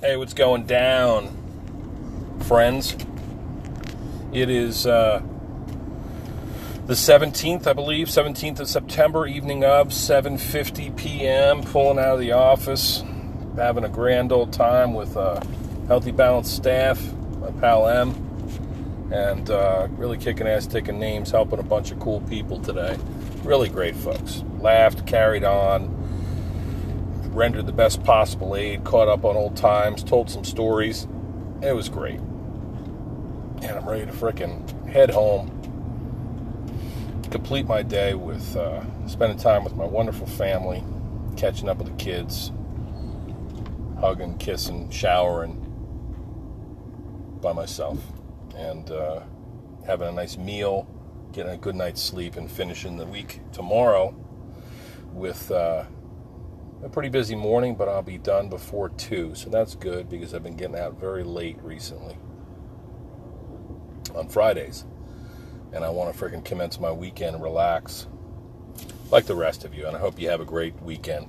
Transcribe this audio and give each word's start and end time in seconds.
Hey, 0.00 0.16
what's 0.16 0.32
going 0.32 0.64
down, 0.64 1.26
friends? 2.46 2.96
It 4.32 4.48
is 4.48 4.86
uh, 4.86 5.20
the 6.86 6.94
17th, 6.94 7.66
I 7.66 7.72
believe, 7.72 8.06
17th 8.06 8.60
of 8.60 8.68
September, 8.68 9.26
evening 9.26 9.64
of 9.64 9.88
7:50 9.88 10.96
p.m. 10.96 11.64
Pulling 11.64 11.98
out 11.98 12.14
of 12.14 12.20
the 12.20 12.30
office, 12.30 13.02
having 13.56 13.82
a 13.82 13.88
grand 13.88 14.30
old 14.30 14.52
time 14.52 14.94
with 14.94 15.16
a 15.16 15.44
healthy, 15.88 16.12
balanced 16.12 16.54
staff. 16.54 17.02
My 17.40 17.50
pal 17.60 17.88
M, 17.88 18.10
and 19.12 19.50
uh, 19.50 19.88
really 19.96 20.16
kicking 20.16 20.46
ass, 20.46 20.68
taking 20.68 21.00
names, 21.00 21.32
helping 21.32 21.58
a 21.58 21.64
bunch 21.64 21.90
of 21.90 21.98
cool 21.98 22.20
people 22.20 22.60
today. 22.60 22.96
Really 23.42 23.68
great 23.68 23.96
folks. 23.96 24.44
Laughed, 24.60 25.08
carried 25.08 25.42
on 25.42 25.97
rendered 27.38 27.66
the 27.66 27.72
best 27.72 28.02
possible 28.02 28.56
aid, 28.56 28.82
caught 28.82 29.06
up 29.06 29.24
on 29.24 29.36
old 29.36 29.56
times, 29.56 30.02
told 30.02 30.28
some 30.28 30.42
stories. 30.42 31.06
It 31.62 31.72
was 31.72 31.88
great. 31.88 32.18
And 32.18 33.70
I'm 33.70 33.88
ready 33.88 34.04
to 34.04 34.12
fricking 34.12 34.88
head 34.88 35.08
home, 35.08 35.46
complete 37.30 37.66
my 37.66 37.82
day 37.82 38.14
with 38.14 38.56
uh, 38.56 38.82
spending 39.06 39.38
time 39.38 39.62
with 39.62 39.76
my 39.76 39.84
wonderful 39.84 40.26
family, 40.26 40.82
catching 41.36 41.68
up 41.68 41.78
with 41.78 41.86
the 41.86 41.94
kids, 41.94 42.50
hugging, 44.00 44.36
kissing, 44.38 44.90
showering 44.90 45.64
by 47.40 47.52
myself, 47.52 48.00
and 48.56 48.90
uh, 48.90 49.20
having 49.86 50.08
a 50.08 50.12
nice 50.12 50.36
meal, 50.36 50.88
getting 51.30 51.52
a 51.52 51.56
good 51.56 51.76
night's 51.76 52.02
sleep, 52.02 52.34
and 52.34 52.50
finishing 52.50 52.96
the 52.96 53.06
week 53.06 53.40
tomorrow 53.52 54.12
with. 55.12 55.52
Uh, 55.52 55.84
a 56.82 56.88
pretty 56.88 57.08
busy 57.08 57.34
morning, 57.34 57.74
but 57.74 57.88
I'll 57.88 58.02
be 58.02 58.18
done 58.18 58.48
before 58.48 58.88
2, 58.90 59.34
so 59.34 59.50
that's 59.50 59.74
good 59.74 60.08
because 60.08 60.32
I've 60.32 60.42
been 60.42 60.56
getting 60.56 60.78
out 60.78 60.98
very 60.98 61.24
late 61.24 61.58
recently 61.62 62.16
on 64.14 64.28
Fridays. 64.28 64.84
And 65.72 65.84
I 65.84 65.90
want 65.90 66.14
to 66.14 66.18
freaking 66.18 66.44
commence 66.44 66.80
my 66.80 66.92
weekend 66.92 67.34
and 67.34 67.44
relax 67.44 68.06
like 69.10 69.26
the 69.26 69.34
rest 69.34 69.64
of 69.64 69.74
you, 69.74 69.86
and 69.86 69.96
I 69.96 70.00
hope 70.00 70.20
you 70.20 70.28
have 70.30 70.40
a 70.40 70.44
great 70.44 70.80
weekend. 70.82 71.26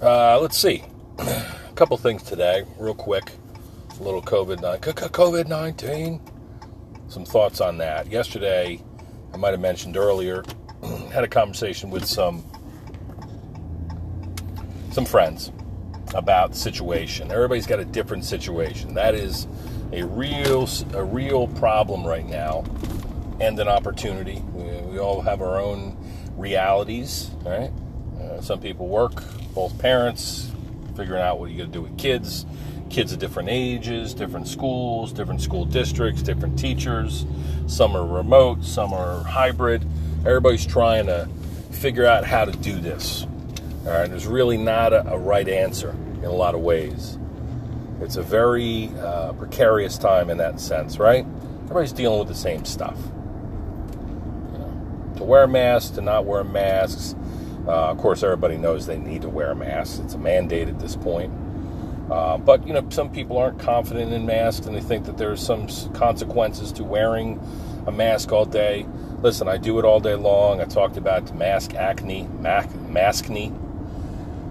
Uh, 0.00 0.38
let's 0.40 0.58
see. 0.58 0.82
a 1.18 1.44
couple 1.74 1.96
things 1.96 2.22
today, 2.22 2.64
real 2.78 2.94
quick. 2.94 3.32
A 3.98 4.02
little 4.02 4.22
COVID 4.22 5.48
19. 5.48 6.20
Some 7.08 7.24
thoughts 7.24 7.60
on 7.60 7.78
that. 7.78 8.10
Yesterday, 8.10 8.82
I 9.32 9.36
might 9.36 9.50
have 9.50 9.60
mentioned 9.60 9.96
earlier, 9.96 10.42
had 11.12 11.24
a 11.24 11.28
conversation 11.28 11.90
with 11.90 12.04
some 12.04 12.44
some 14.92 15.04
friends 15.04 15.50
about 16.14 16.52
the 16.52 16.56
situation. 16.56 17.32
Everybody's 17.32 17.66
got 17.66 17.80
a 17.80 17.84
different 17.84 18.24
situation. 18.24 18.94
That 18.94 19.14
is 19.14 19.46
a 19.92 20.02
real 20.04 20.68
a 20.94 21.02
real 21.02 21.48
problem 21.48 22.06
right 22.06 22.26
now, 22.26 22.64
and 23.40 23.58
an 23.58 23.68
opportunity. 23.68 24.42
We, 24.52 24.92
we 24.92 24.98
all 24.98 25.22
have 25.22 25.40
our 25.40 25.60
own 25.60 25.96
realities, 26.36 27.30
right? 27.44 27.72
Uh, 28.20 28.40
some 28.40 28.60
people 28.60 28.88
work, 28.88 29.22
both 29.54 29.78
parents, 29.78 30.50
figuring 30.96 31.22
out 31.22 31.38
what 31.38 31.50
you 31.50 31.58
got 31.58 31.64
to 31.64 31.70
do 31.70 31.82
with 31.82 31.98
kids. 31.98 32.46
Kids 32.90 33.10
of 33.10 33.18
different 33.18 33.48
ages, 33.48 34.12
different 34.12 34.46
schools, 34.46 35.14
different 35.14 35.40
school 35.40 35.64
districts, 35.64 36.20
different 36.20 36.58
teachers. 36.58 37.24
Some 37.66 37.96
are 37.96 38.06
remote, 38.06 38.64
some 38.64 38.92
are 38.92 39.22
hybrid. 39.24 39.86
Everybody's 40.26 40.66
trying 40.66 41.06
to 41.06 41.26
figure 41.70 42.04
out 42.04 42.24
how 42.24 42.44
to 42.44 42.52
do 42.52 42.78
this. 42.78 43.26
All 43.84 43.90
right, 43.90 44.08
there's 44.08 44.28
really 44.28 44.56
not 44.56 44.92
a, 44.92 45.04
a, 45.08 45.18
right 45.18 45.48
answer 45.48 45.90
in 45.90 46.24
a 46.24 46.30
lot 46.30 46.54
of 46.54 46.60
ways. 46.60 47.18
It's 48.00 48.14
a 48.14 48.22
very 48.22 48.92
uh, 49.00 49.32
precarious 49.32 49.98
time 49.98 50.30
in 50.30 50.38
that 50.38 50.60
sense, 50.60 51.00
right? 51.00 51.26
Everybody's 51.64 51.92
dealing 51.92 52.20
with 52.20 52.28
the 52.28 52.34
same 52.34 52.64
stuff. 52.64 52.96
You 54.52 54.58
know, 54.58 55.12
to 55.16 55.24
wear 55.24 55.48
masks, 55.48 55.90
to 55.96 56.00
not 56.00 56.26
wear 56.26 56.44
masks. 56.44 57.16
Uh, 57.66 57.90
of 57.90 57.98
course, 57.98 58.22
everybody 58.22 58.56
knows 58.56 58.86
they 58.86 58.98
need 58.98 59.22
to 59.22 59.28
wear 59.28 59.52
masks. 59.52 59.98
It's 59.98 60.14
a 60.14 60.18
mandate 60.18 60.68
at 60.68 60.78
this 60.78 60.94
point. 60.94 61.32
Uh, 62.08 62.38
but 62.38 62.64
you 62.64 62.72
know, 62.72 62.86
some 62.90 63.10
people 63.10 63.36
aren't 63.36 63.58
confident 63.58 64.12
in 64.12 64.24
masks, 64.24 64.64
and 64.64 64.76
they 64.76 64.80
think 64.80 65.06
that 65.06 65.18
there's 65.18 65.44
some 65.44 65.66
consequences 65.92 66.70
to 66.72 66.84
wearing 66.84 67.40
a 67.88 67.90
mask 67.90 68.30
all 68.30 68.44
day. 68.44 68.86
Listen, 69.22 69.48
I 69.48 69.56
do 69.56 69.80
it 69.80 69.84
all 69.84 69.98
day 69.98 70.14
long. 70.14 70.60
I 70.60 70.66
talked 70.66 70.96
about 70.96 71.34
mask 71.34 71.74
acne, 71.74 72.28
mask 72.38 72.68
maskne 72.68 73.58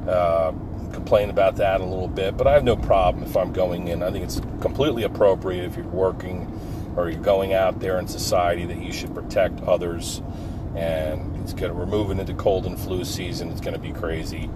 uh, 0.07 0.51
complain 0.93 1.29
about 1.29 1.55
that 1.57 1.81
a 1.81 1.85
little 1.85 2.07
bit, 2.07 2.37
but 2.37 2.47
I 2.47 2.53
have 2.53 2.63
no 2.63 2.75
problem 2.75 3.23
if 3.23 3.35
I'm 3.37 3.53
going 3.53 3.87
in. 3.87 4.03
I 4.03 4.11
think 4.11 4.25
it's 4.25 4.39
completely 4.61 5.03
appropriate 5.03 5.65
if 5.65 5.75
you're 5.75 5.85
working 5.85 6.59
or 6.95 7.09
you're 7.09 7.21
going 7.21 7.53
out 7.53 7.79
there 7.79 7.99
in 7.99 8.07
society 8.07 8.65
that 8.65 8.77
you 8.77 8.91
should 8.91 9.13
protect 9.15 9.61
others. 9.61 10.21
And 10.75 11.37
it's 11.37 11.53
going 11.53 11.71
to 11.71 11.77
we're 11.77 11.85
moving 11.85 12.19
into 12.19 12.33
cold 12.33 12.65
and 12.65 12.79
flu 12.79 13.03
season. 13.03 13.49
It's 13.49 13.61
going 13.61 13.73
to 13.73 13.79
be 13.79 13.91
crazy 13.91 14.49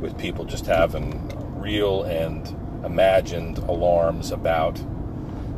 with 0.00 0.18
people 0.18 0.44
just 0.44 0.66
having 0.66 1.28
real 1.60 2.02
and 2.04 2.48
imagined 2.84 3.58
alarms 3.58 4.32
about 4.32 4.80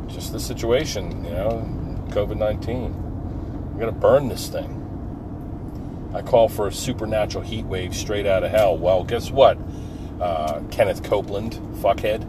just 0.07 0.31
the 0.31 0.39
situation. 0.39 1.23
You 1.25 1.31
know, 1.31 2.05
COVID 2.09 2.37
nineteen. 2.37 2.93
We're 3.73 3.79
going 3.79 3.93
to 3.93 3.99
burn 3.99 4.27
this 4.27 4.49
thing. 4.49 4.82
I 6.13 6.21
call 6.21 6.47
for 6.47 6.67
a 6.67 6.71
supernatural 6.71 7.43
heat 7.43 7.65
wave 7.65 7.95
straight 7.95 8.25
out 8.25 8.43
of 8.43 8.51
hell. 8.51 8.77
Well, 8.77 9.03
guess 9.03 9.31
what? 9.31 9.57
Uh, 10.21 10.61
Kenneth 10.69 11.03
Copeland, 11.03 11.53
fuckhead. 11.81 12.23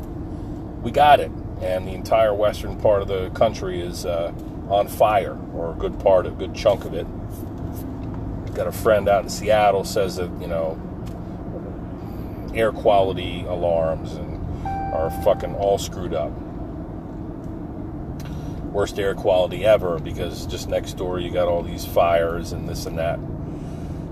We 0.83 0.91
got 0.91 1.21
it. 1.21 1.31
And 1.61 1.87
the 1.87 1.93
entire 1.93 2.35
western 2.35 2.81
part 2.81 3.03
of 3.03 3.09
the 3.09 3.31
country 3.31 3.81
is 3.81 4.07
uh, 4.07 4.33
on 4.69 4.89
fire, 4.89 5.39
or 5.55 5.73
a 5.73 5.75
good 5.75 6.01
part, 6.01 6.27
a 6.27 6.31
good 6.31 6.55
chunk 6.55 6.85
of 6.85 6.95
it. 6.95 7.07
Got 8.55 8.67
a 8.67 8.73
friend 8.73 9.09
out 9.09 9.25
in 9.25 9.29
Seattle 9.29 9.85
says 9.85 10.17
that, 10.17 10.31
you 10.41 10.47
know, 10.47 10.81
air 12.55 12.73
quality 12.73 13.45
alarms 13.47 14.15
and 14.15 14.41
are 14.95 15.11
fucking 15.25 15.55
all 15.57 15.77
screwed 15.77 16.15
up. 16.15 16.33
Worst 18.73 18.99
air 18.99 19.15
quality 19.15 19.65
ever 19.65 19.99
because 19.99 20.47
just 20.47 20.69
next 20.69 20.95
door 20.95 21.21
you 21.21 21.31
got 21.31 21.49
all 21.49 21.63
these 21.63 21.85
fires 21.85 22.53
and 22.53 22.69
this 22.69 22.87
and 22.87 22.99
that. 22.99 23.19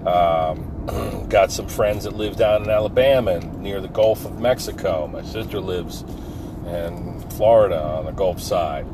Um, 0.07 1.29
got 1.29 1.53
some 1.53 1.69
friends 1.69 2.05
that 2.05 2.17
live 2.17 2.37
down 2.37 2.65
in 2.65 2.71
Alabama 2.71 3.33
and 3.33 3.61
near 3.63 3.81
the 3.81 3.89
Gulf 3.89 4.25
of 4.25 4.41
Mexico. 4.41 5.07
My 5.07 5.23
sister 5.23 5.61
lives 5.61 6.03
in 6.67 7.25
Florida 7.31 7.81
on 7.81 8.07
the 8.07 8.13
Gulf 8.13 8.41
side. 8.41 8.87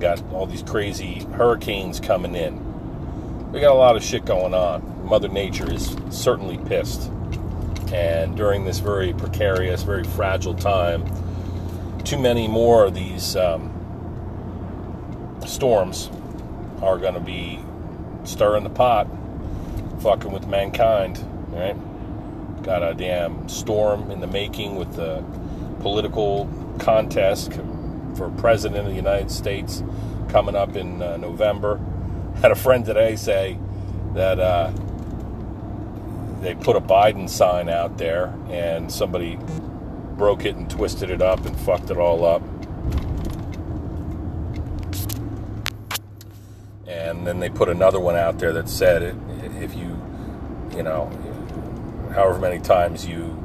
Got 0.00 0.22
all 0.32 0.46
these 0.46 0.62
crazy 0.62 1.24
hurricanes 1.34 2.00
coming 2.00 2.34
in. 2.34 3.52
We 3.52 3.60
got 3.60 3.72
a 3.72 3.78
lot 3.78 3.96
of 3.96 4.02
shit 4.02 4.24
going 4.24 4.54
on. 4.54 5.06
Mother 5.06 5.28
Nature 5.28 5.72
is 5.72 5.96
certainly 6.10 6.58
pissed. 6.66 7.10
And 7.92 8.36
during 8.36 8.64
this 8.64 8.78
very 8.78 9.12
precarious, 9.12 9.82
very 9.82 10.04
fragile 10.04 10.54
time, 10.54 11.04
too 12.04 12.18
many 12.18 12.48
more 12.48 12.84
of 12.84 12.94
these 12.94 13.36
um, 13.36 13.72
storms 15.46 16.10
are 16.82 16.98
going 16.98 17.14
to 17.14 17.20
be 17.20 17.60
stirring 18.24 18.64
the 18.64 18.70
pot 18.70 19.06
fucking 20.00 20.32
with 20.32 20.46
mankind, 20.46 21.24
right? 21.50 21.76
Got 22.62 22.82
a 22.82 22.94
damn 22.94 23.48
storm 23.48 24.10
in 24.10 24.20
the 24.20 24.26
making 24.26 24.76
with 24.76 24.94
the 24.94 25.24
political 25.80 26.48
contest 26.78 27.52
for 28.16 28.30
president 28.38 28.80
of 28.80 28.86
the 28.86 28.94
United 28.94 29.30
States 29.30 29.82
coming 30.28 30.54
up 30.54 30.76
in 30.76 31.02
uh, 31.02 31.16
November. 31.16 31.80
Had 32.42 32.50
a 32.50 32.56
friend 32.56 32.84
today 32.84 33.16
say 33.16 33.58
that 34.14 34.38
uh, 34.38 34.72
they 36.40 36.54
put 36.54 36.76
a 36.76 36.80
Biden 36.80 37.28
sign 37.28 37.68
out 37.68 37.98
there 37.98 38.34
and 38.48 38.90
somebody 38.90 39.38
broke 40.16 40.44
it 40.44 40.56
and 40.56 40.68
twisted 40.70 41.10
it 41.10 41.22
up 41.22 41.44
and 41.44 41.58
fucked 41.60 41.90
it 41.90 41.96
all 41.96 42.24
up. 42.24 42.42
And 46.86 47.26
then 47.26 47.40
they 47.40 47.48
put 47.48 47.68
another 47.68 48.00
one 48.00 48.16
out 48.16 48.38
there 48.38 48.52
that 48.52 48.68
said 48.68 49.02
it, 49.02 49.14
if 49.60 49.74
you, 49.74 49.89
you 50.80 50.84
know, 50.84 51.10
however 52.14 52.38
many 52.38 52.58
times 52.58 53.04
you 53.04 53.36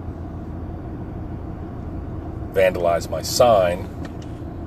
vandalize 2.53 3.09
my 3.09 3.21
sign, 3.21 3.89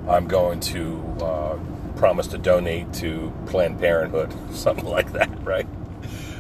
I'm 0.07 0.29
going 0.29 0.61
to 0.61 1.03
uh, 1.23 1.59
promise 1.97 2.27
to 2.27 2.37
donate 2.37 2.93
to 2.95 3.33
Planned 3.47 3.81
Parenthood, 3.81 4.35
something 4.55 4.85
like 4.85 5.13
that, 5.13 5.31
right? 5.47 5.67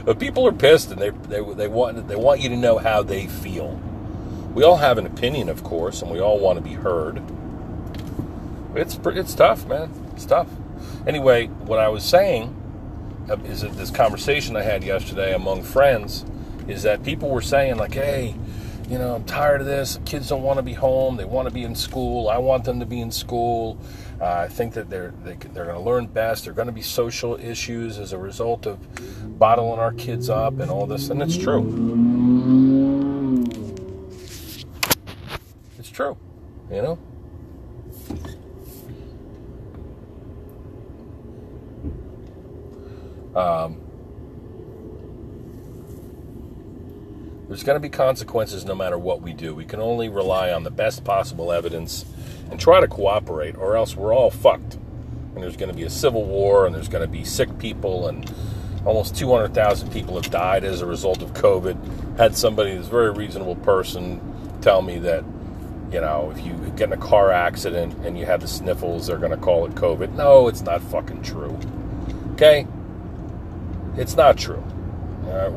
But 0.04 0.18
people 0.20 0.46
are 0.46 0.52
pissed, 0.52 0.90
and 0.90 1.00
they 1.00 1.08
they 1.08 1.40
they 1.54 1.66
want 1.66 2.08
they 2.08 2.16
want 2.16 2.42
you 2.42 2.50
to 2.50 2.56
know 2.58 2.76
how 2.76 3.02
they 3.02 3.26
feel. 3.26 3.80
We 4.52 4.64
all 4.64 4.76
have 4.76 4.98
an 4.98 5.06
opinion, 5.06 5.48
of 5.48 5.64
course, 5.64 6.02
and 6.02 6.10
we 6.10 6.20
all 6.20 6.38
want 6.38 6.58
to 6.58 6.62
be 6.62 6.74
heard. 6.74 7.22
It's 8.74 9.00
it's 9.02 9.34
tough, 9.34 9.66
man. 9.66 9.90
It's 10.12 10.26
tough. 10.26 10.48
Anyway, 11.06 11.46
what 11.46 11.78
I 11.78 11.88
was 11.88 12.04
saying 12.04 12.54
is 13.44 13.60
that 13.62 13.72
this 13.72 13.90
conversation 13.90 14.56
I 14.56 14.62
had 14.62 14.82
yesterday 14.82 15.34
among 15.34 15.62
friends 15.62 16.24
is 16.66 16.82
that 16.82 17.02
people 17.02 17.30
were 17.30 17.40
saying 17.40 17.76
like, 17.76 17.94
hey, 17.94 18.34
you 18.88 18.98
know, 18.98 19.14
I'm 19.14 19.24
tired 19.24 19.60
of 19.60 19.66
this. 19.66 20.00
Kids 20.06 20.28
don't 20.28 20.42
want 20.42 20.58
to 20.58 20.62
be 20.62 20.72
home. 20.72 21.16
They 21.16 21.24
want 21.24 21.46
to 21.46 21.54
be 21.54 21.62
in 21.62 21.74
school. 21.74 22.28
I 22.28 22.38
want 22.38 22.64
them 22.64 22.80
to 22.80 22.86
be 22.86 23.00
in 23.00 23.10
school. 23.10 23.78
Uh, 24.20 24.24
I 24.24 24.48
think 24.48 24.72
that 24.74 24.88
they're 24.88 25.12
they, 25.24 25.34
they're 25.34 25.66
going 25.66 25.76
to 25.76 25.82
learn 25.82 26.06
best. 26.06 26.44
They're 26.44 26.54
going 26.54 26.66
to 26.66 26.72
be 26.72 26.82
social 26.82 27.36
issues 27.36 27.98
as 27.98 28.12
a 28.12 28.18
result 28.18 28.66
of 28.66 28.78
bottling 29.38 29.78
our 29.78 29.92
kids 29.92 30.30
up 30.30 30.58
and 30.58 30.70
all 30.70 30.86
this, 30.86 31.10
and 31.10 31.22
it's 31.22 31.36
true. 31.36 31.62
It's 35.78 35.90
true, 35.90 36.16
you 36.70 36.82
know. 36.82 36.98
Um, 43.38 43.76
there's 47.46 47.62
going 47.62 47.76
to 47.76 47.80
be 47.80 47.88
consequences 47.88 48.64
no 48.64 48.74
matter 48.74 48.98
what 48.98 49.22
we 49.22 49.32
do. 49.32 49.54
We 49.54 49.64
can 49.64 49.80
only 49.80 50.08
rely 50.08 50.50
on 50.50 50.64
the 50.64 50.72
best 50.72 51.04
possible 51.04 51.52
evidence 51.52 52.04
and 52.50 52.58
try 52.58 52.80
to 52.80 52.88
cooperate, 52.88 53.56
or 53.56 53.76
else 53.76 53.94
we're 53.94 54.12
all 54.12 54.30
fucked. 54.30 54.74
And 54.74 55.42
there's 55.42 55.56
going 55.56 55.70
to 55.70 55.76
be 55.76 55.84
a 55.84 55.90
civil 55.90 56.24
war, 56.24 56.66
and 56.66 56.74
there's 56.74 56.88
going 56.88 57.06
to 57.06 57.10
be 57.10 57.24
sick 57.24 57.58
people, 57.60 58.08
and 58.08 58.30
almost 58.84 59.16
200,000 59.16 59.92
people 59.92 60.20
have 60.20 60.30
died 60.32 60.64
as 60.64 60.80
a 60.80 60.86
result 60.86 61.22
of 61.22 61.32
COVID. 61.34 62.18
Had 62.18 62.36
somebody, 62.36 62.76
this 62.76 62.88
very 62.88 63.12
reasonable 63.12 63.56
person, 63.56 64.20
tell 64.62 64.82
me 64.82 64.98
that, 64.98 65.24
you 65.92 66.00
know, 66.00 66.32
if 66.36 66.44
you 66.44 66.54
get 66.76 66.88
in 66.88 66.92
a 66.92 66.96
car 66.96 67.30
accident 67.30 67.94
and 68.04 68.18
you 68.18 68.26
have 68.26 68.40
the 68.40 68.48
sniffles, 68.48 69.06
they're 69.06 69.16
going 69.16 69.30
to 69.30 69.36
call 69.36 69.64
it 69.64 69.76
COVID. 69.76 70.14
No, 70.14 70.48
it's 70.48 70.62
not 70.62 70.82
fucking 70.82 71.22
true. 71.22 71.56
Okay? 72.32 72.66
It's 73.98 74.14
not 74.14 74.38
true. 74.38 74.62
Uh, 75.28 75.50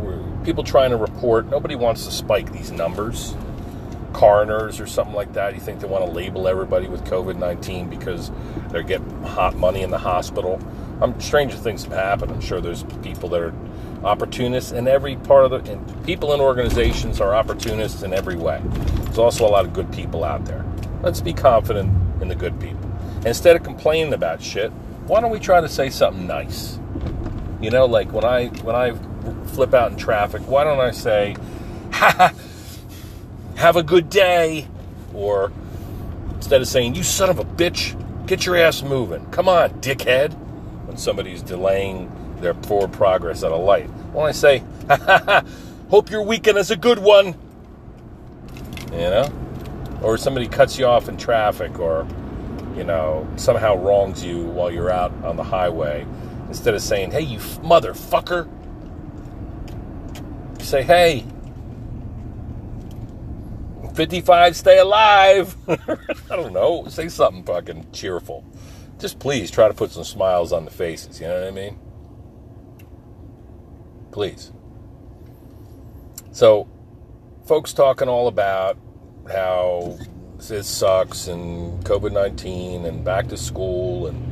people 0.44 0.64
trying 0.64 0.90
to 0.90 0.98
report, 0.98 1.48
nobody 1.48 1.76
wants 1.76 2.06
to 2.06 2.12
spike 2.12 2.52
these 2.52 2.72
numbers. 2.72 3.36
Coroners 4.14 4.80
or 4.80 4.88
something 4.88 5.14
like 5.14 5.34
that. 5.34 5.54
You 5.54 5.62
think 5.62 5.80
they 5.80 5.88
want 5.88 6.06
to 6.06 6.12
label 6.12 6.48
everybody 6.48 6.88
with 6.88 7.06
COVID 7.06 7.38
19 7.38 7.88
because 7.88 8.32
they're 8.70 8.82
getting 8.82 9.24
hot 9.24 9.56
money 9.56 9.84
in 9.84 9.92
the 9.92 10.00
hospital? 10.00 10.60
I'm, 11.02 11.20
stranger 11.22 11.56
things 11.56 11.84
have 11.84 11.94
happened. 11.94 12.32
I'm 12.32 12.42
sure 12.42 12.60
there's 12.60 12.84
people 13.04 13.30
that 13.30 13.42
are 13.42 13.54
opportunists 14.04 14.72
in 14.72 14.88
every 14.88 15.18
part 15.18 15.46
of 15.46 15.52
the. 15.52 15.72
And 15.72 16.06
people 16.06 16.34
in 16.34 16.42
organizations 16.42 17.22
are 17.22 17.36
opportunists 17.36 18.02
in 18.02 18.12
every 18.12 18.36
way. 18.36 18.60
There's 18.66 19.20
also 19.20 19.48
a 19.48 19.52
lot 19.52 19.66
of 19.66 19.74
good 19.74 19.92
people 19.94 20.24
out 20.24 20.46
there. 20.46 20.66
Let's 21.04 21.22
be 21.22 21.32
confident 21.34 21.92
in 22.22 22.28
the 22.28 22.36
good 22.36 22.60
people. 22.60 22.92
Instead 23.24 23.56
of 23.56 23.64
complaining 23.64 24.14
about 24.14 24.42
shit, 24.42 24.72
why 25.06 25.22
don't 25.22 25.32
we 25.32 25.40
try 25.40 25.62
to 25.62 25.70
say 25.70 25.92
something 25.92 26.26
nice? 26.26 26.80
You 27.62 27.70
know, 27.70 27.86
like 27.86 28.12
when 28.12 28.26
I 28.26 28.48
when 28.48 28.76
I 28.76 28.94
flip 29.48 29.74
out 29.74 29.92
in 29.92 29.98
traffic, 29.98 30.42
why 30.48 30.64
don't 30.64 30.80
I 30.80 30.92
say, 30.92 31.36
ha, 31.92 32.34
have 33.56 33.76
a 33.76 33.84
good 33.84 34.10
day? 34.10 34.68
Or 35.14 35.52
instead 36.36 36.62
of 36.62 36.68
saying, 36.68 36.96
you 36.96 37.04
son 37.04 37.30
of 37.30 37.38
a 37.38 37.46
bitch, 37.46 37.96
get 38.26 38.46
your 38.46 38.56
ass 38.56 38.82
moving. 38.82 39.26
Come 39.28 39.48
on, 39.48 39.70
dickhead. 39.82 40.34
When 40.86 40.98
somebody's 40.98 41.42
delaying 41.42 42.12
their 42.42 42.56
poor 42.56 42.88
progress 42.88 43.44
at 43.44 43.52
a 43.52 43.56
light. 43.56 43.88
Why 44.12 44.24
don't 44.24 44.30
I 44.30 44.32
say, 44.32 44.64
ha, 44.88 44.98
ha, 44.98 45.24
ha, 45.24 45.44
hope 45.90 46.10
your 46.10 46.24
weekend 46.24 46.58
is 46.58 46.72
a 46.72 46.76
good 46.76 47.00
one? 47.00 47.36
You 48.92 48.98
know? 48.98 49.32
Or 50.02 50.18
somebody 50.18 50.48
cuts 50.48 50.80
you 50.80 50.86
off 50.86 51.08
in 51.08 51.18
traffic 51.18 51.80
or, 51.80 52.08
you 52.76 52.84
know, 52.84 53.28
somehow 53.36 53.76
wrongs 53.78 54.26
you 54.26 54.44
while 54.46 54.72
you're 54.72 54.90
out 54.90 55.14
on 55.24 55.38
the 55.38 55.44
highway. 55.44 56.06
Instead 56.52 56.74
of 56.74 56.82
saying, 56.82 57.12
hey, 57.12 57.22
you 57.22 57.38
motherfucker, 57.38 58.46
say, 60.62 60.84
hey, 60.84 61.26
55, 63.94 64.58
stay 64.58 64.78
alive. 64.80 65.56
I 65.70 66.36
don't 66.36 66.52
know. 66.52 66.86
Say 66.90 67.08
something 67.08 67.46
fucking 67.46 67.94
cheerful. 67.94 68.44
Just 69.00 69.18
please 69.18 69.50
try 69.50 69.70
to 69.70 69.74
put 69.74 69.92
some 69.92 70.04
smiles 70.04 70.52
on 70.52 70.66
the 70.66 70.72
faces. 70.72 71.22
You 71.22 71.28
know 71.28 71.40
what 71.40 71.48
I 71.48 71.52
mean? 71.52 71.80
Please. 74.12 74.52
So, 76.34 76.68
folks 77.46 77.72
talking 77.72 78.10
all 78.10 78.28
about 78.28 78.78
how 79.32 79.98
this 80.50 80.68
sucks 80.68 81.30
and 81.30 81.82
COVID 81.86 82.12
19 82.12 82.84
and 82.86 83.06
back 83.06 83.30
to 83.30 83.38
school 83.38 84.08
and 84.08 84.31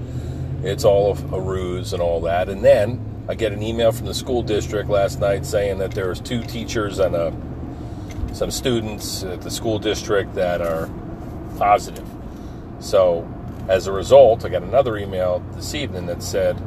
it's 0.63 0.83
all 0.83 1.17
a 1.33 1.39
ruse 1.39 1.93
and 1.93 2.01
all 2.01 2.21
that. 2.21 2.49
And 2.49 2.63
then 2.63 3.25
I 3.27 3.35
get 3.35 3.51
an 3.51 3.61
email 3.61 3.91
from 3.91 4.07
the 4.07 4.13
school 4.13 4.41
district 4.41 4.89
last 4.89 5.19
night 5.19 5.45
saying 5.45 5.77
that 5.79 5.91
there's 5.91 6.19
two 6.19 6.43
teachers 6.43 6.99
and 6.99 7.15
a, 7.15 7.33
some 8.33 8.51
students 8.51 9.23
at 9.23 9.41
the 9.41 9.51
school 9.51 9.79
district 9.79 10.35
that 10.35 10.61
are 10.61 10.89
positive. 11.57 12.07
So, 12.79 13.27
as 13.67 13.85
a 13.87 13.91
result, 13.91 14.45
I 14.45 14.49
got 14.49 14.63
another 14.63 14.97
email 14.97 15.43
this 15.53 15.75
evening 15.75 16.07
that 16.07 16.23
said, 16.23 16.59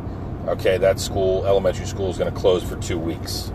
okay, 0.46 0.78
that 0.78 1.00
school, 1.00 1.44
elementary 1.46 1.86
school, 1.86 2.10
is 2.10 2.18
going 2.18 2.32
to 2.32 2.38
close 2.38 2.62
for 2.62 2.76
two 2.76 2.98
weeks. 2.98 3.50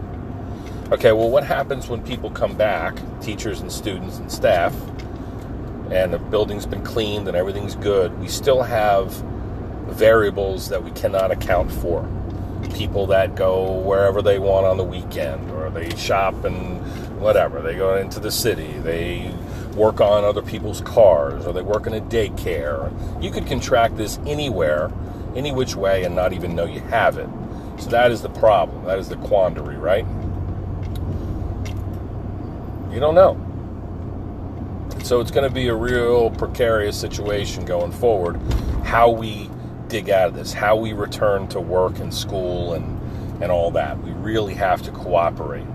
Okay, 0.91 1.11
well, 1.11 1.29
what 1.29 1.43
happens 1.43 1.87
when 1.87 2.03
people 2.03 2.29
come 2.29 2.55
back, 2.55 2.97
teachers 3.21 3.61
and 3.61 3.71
students 3.71 4.17
and 4.17 4.31
staff, 4.31 4.73
and 5.91 6.13
the 6.13 6.19
building's 6.19 6.65
been 6.65 6.83
cleaned 6.83 7.27
and 7.27 7.37
everything's 7.37 7.75
good? 7.75 8.17
We 8.19 8.27
still 8.27 8.63
have 8.63 9.13
variables 9.97 10.69
that 10.69 10.83
we 10.83 10.91
cannot 10.91 11.31
account 11.31 11.71
for 11.71 12.07
people 12.75 13.07
that 13.07 13.35
go 13.35 13.79
wherever 13.79 14.21
they 14.21 14.37
want 14.37 14.65
on 14.65 14.77
the 14.77 14.83
weekend 14.83 15.49
or 15.51 15.69
they 15.71 15.89
shop 15.95 16.43
and 16.43 16.77
whatever. 17.19 17.61
They 17.61 17.75
go 17.75 17.95
into 17.97 18.19
the 18.19 18.31
city. 18.31 18.71
They 18.79 19.33
work 19.75 19.99
on 19.99 20.23
other 20.23 20.41
people's 20.41 20.81
cars 20.81 21.45
or 21.45 21.53
they 21.53 21.61
work 21.61 21.87
in 21.87 21.93
a 21.93 22.01
daycare. 22.01 22.91
You 23.21 23.31
could 23.31 23.47
contract 23.47 23.97
this 23.97 24.19
anywhere, 24.27 24.91
any 25.35 25.51
which 25.51 25.75
way, 25.75 26.03
and 26.03 26.15
not 26.15 26.33
even 26.33 26.55
know 26.55 26.65
you 26.65 26.81
have 26.81 27.17
it. 27.17 27.29
So 27.79 27.89
that 27.89 28.11
is 28.11 28.21
the 28.21 28.29
problem. 28.29 28.85
That 28.85 28.99
is 28.99 29.09
the 29.09 29.17
quandary, 29.17 29.77
right? 29.77 30.05
You 32.91 32.99
don't 32.99 33.15
know. 33.15 33.43
So 35.03 35.19
it's 35.21 35.31
going 35.31 35.47
to 35.47 35.53
be 35.53 35.67
a 35.67 35.75
real 35.75 36.31
precarious 36.31 36.99
situation 36.99 37.65
going 37.65 37.91
forward. 37.91 38.37
How 38.83 39.09
we 39.09 39.49
dig 39.89 40.09
out 40.09 40.29
of 40.29 40.35
this, 40.35 40.53
how 40.53 40.75
we 40.75 40.93
return 40.93 41.47
to 41.49 41.59
work 41.59 41.99
and 41.99 42.13
school 42.13 42.73
and, 42.73 43.41
and 43.41 43.51
all 43.51 43.71
that. 43.71 44.01
We 44.01 44.11
really 44.11 44.53
have 44.55 44.81
to 44.83 44.91
cooperate. 44.91 45.67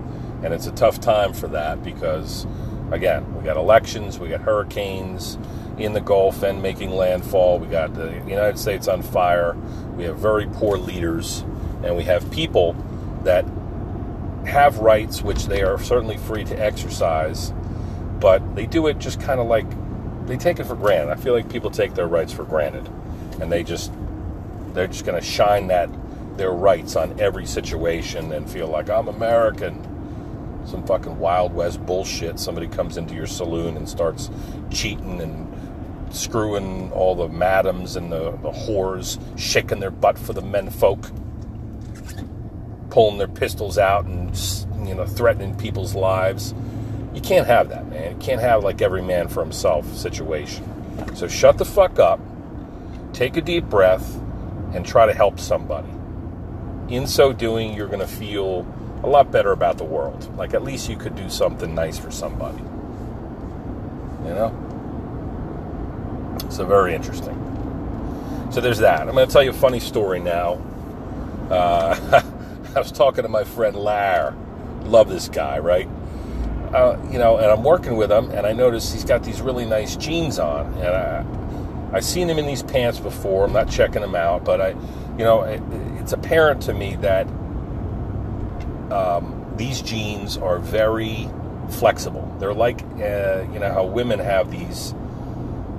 And 0.43 0.53
it's 0.53 0.67
a 0.67 0.73
tough 0.73 1.01
time 1.01 1.33
for 1.33 1.49
that 1.49 1.83
because, 1.83 2.47
again, 2.91 3.35
we 3.37 3.45
got 3.45 3.57
elections, 3.57 4.19
we 4.19 4.29
got 4.29 4.41
hurricanes 4.41 5.39
in 5.79 5.93
the 5.93 6.01
Gulf 6.01 6.43
and 6.43 6.63
making 6.63 6.91
landfall, 6.91 7.59
we 7.59 7.67
got 7.67 7.95
the 7.95 8.13
United 8.27 8.59
States 8.59 8.89
on 8.89 9.03
fire, 9.03 9.57
we 9.97 10.05
have 10.05 10.19
very 10.19 10.47
poor 10.47 10.77
leaders, 10.77 11.41
and 11.83 11.97
we 11.97 12.03
have 12.05 12.31
people 12.31 12.75
that 13.25 13.45
have 14.47 14.79
rights 14.79 15.23
which 15.23 15.47
they 15.47 15.63
are 15.63 15.79
certainly 15.79 16.19
free 16.19 16.45
to 16.45 16.55
exercise, 16.55 17.53
but 18.21 18.55
they 18.55 18.67
do 18.67 18.87
it 18.89 18.99
just 18.99 19.21
kind 19.21 19.41
of 19.41 19.47
like 19.47 19.67
they 20.27 20.37
take 20.37 20.59
it 20.59 20.65
for 20.65 20.77
granted. 20.77 21.11
I 21.11 21.17
feel 21.17 21.33
like 21.33 21.51
people 21.51 21.71
take 21.71 21.95
their 21.95 22.07
rights 22.07 22.33
for 22.33 22.45
granted 22.45 22.89
and 23.41 23.51
they 23.51 23.63
just 23.63 23.93
they're 24.75 24.87
just 24.87 25.05
going 25.05 25.21
to 25.21 25.27
shine 25.27 25.67
that 25.69 25.89
their 26.37 26.53
rights 26.53 26.97
on 26.97 27.19
every 27.21 27.47
situation 27.47 28.33
and 28.33 28.49
feel 28.49 28.67
like 28.67 28.89
I'm 28.89 29.09
American. 29.09 29.89
Some 30.67 30.87
fucking 30.87 31.19
Wild 31.19 31.53
West 31.53 31.85
bullshit. 31.85 32.39
Somebody 32.39 32.69
comes 32.69 32.97
into 32.97 33.15
your 33.15 33.27
saloon 33.27 33.77
and 33.77 33.89
starts 33.89 34.31
cheating 34.71 35.21
and 35.21 35.53
screwing 36.15 36.93
all 36.93 37.15
the 37.15 37.29
madams 37.29 37.97
and 37.97 38.13
the, 38.13 38.33
the 38.43 38.51
whores, 38.51 39.19
shaking 39.39 39.81
their 39.81 39.91
butt 39.91 40.19
for 40.19 40.33
the 40.33 40.43
men 40.43 40.71
folk, 40.71 41.11
pulling 42.91 43.19
their 43.19 43.29
pistols 43.29 43.79
out 43.79 44.05
and 44.05 44.37
you 44.87 44.95
know 44.95 45.07
threatening 45.07 45.57
people's 45.57 45.95
lives. 45.95 46.55
You 47.15 47.21
can't 47.21 47.47
have 47.47 47.69
that, 47.71 47.89
man. 47.89 48.13
You 48.13 48.19
can't 48.19 48.41
have 48.41 48.65
like 48.65 48.81
every 48.81 49.03
man 49.03 49.29
for 49.29 49.43
himself 49.43 49.93
situation. 49.97 50.65
So 51.15 51.29
shut 51.29 51.59
the 51.59 51.65
fuck 51.65 51.99
up. 51.99 52.21
Take 53.13 53.37
a 53.37 53.41
deep 53.41 53.65
breath 53.65 54.17
and 54.75 54.87
try 54.87 55.07
to 55.07 55.13
help 55.13 55.39
somebody. 55.39 55.91
In 56.89 57.07
so 57.07 57.33
doing, 57.33 57.75
you're 57.75 57.87
going 57.87 58.01
to 58.01 58.07
feel 58.07 58.67
a 59.03 59.07
lot 59.07 59.31
better 59.31 59.53
about 59.53 59.79
the 59.79 59.85
world. 59.85 60.35
Like 60.37 60.55
at 60.55 60.63
least 60.63 60.89
you 60.89 60.97
could 60.97 61.15
do 61.15 61.29
something 61.29 61.75
nice 61.75 61.99
for 61.99 62.11
somebody. 62.11 62.63
You 64.25 64.35
know? 64.35 64.69
So, 66.49 66.65
very 66.67 66.95
interesting. 66.95 67.39
So, 68.51 68.61
there's 68.61 68.79
that. 68.79 69.01
I'm 69.01 69.15
going 69.15 69.27
to 69.27 69.33
tell 69.33 69.43
you 69.43 69.51
a 69.51 69.55
funny 69.55 69.81
story 69.81 70.21
now. 70.21 70.61
Uh, 71.51 72.23
I 72.75 72.79
was 72.79 72.93
talking 72.93 73.23
to 73.23 73.29
my 73.29 73.45
friend 73.45 73.77
Lar. 73.77 74.35
Love 74.85 75.09
this 75.09 75.29
guy, 75.29 75.59
right? 75.59 75.89
Uh, 76.73 76.99
you 77.11 77.19
know, 77.19 77.37
and 77.37 77.47
I'm 77.47 77.63
working 77.63 77.97
with 77.97 78.11
him, 78.11 78.31
and 78.31 78.47
I 78.47 78.53
notice 78.53 78.93
he's 78.93 79.05
got 79.05 79.23
these 79.23 79.41
really 79.41 79.67
nice 79.67 79.97
jeans 79.97 80.39
on, 80.39 80.73
and 80.75 80.87
I, 80.87 81.25
I've 81.93 82.05
seen 82.05 82.29
him 82.29 82.39
in 82.39 82.47
these 82.47 82.63
pants 82.63 82.99
before. 82.99 83.45
I'm 83.45 83.53
not 83.53 83.69
checking 83.71 84.01
them 84.01 84.15
out, 84.15 84.45
but 84.45 84.61
I, 84.61 84.69
you 85.19 85.25
know, 85.25 85.43
it, 85.43 85.63
it's 86.01 86.13
apparent 86.13 86.63
to 86.63 86.75
me 86.75 86.97
that 86.97 87.27
um, 88.91 89.53
these 89.57 89.83
jeans 89.83 90.37
are 90.37 90.59
very 90.59 91.29
flexible. 91.71 92.35
They're 92.39 92.55
like, 92.55 92.83
uh, 92.83 93.45
you 93.53 93.59
know, 93.59 93.71
how 93.73 93.85
women 93.85 94.19
have 94.19 94.51
these 94.51 94.95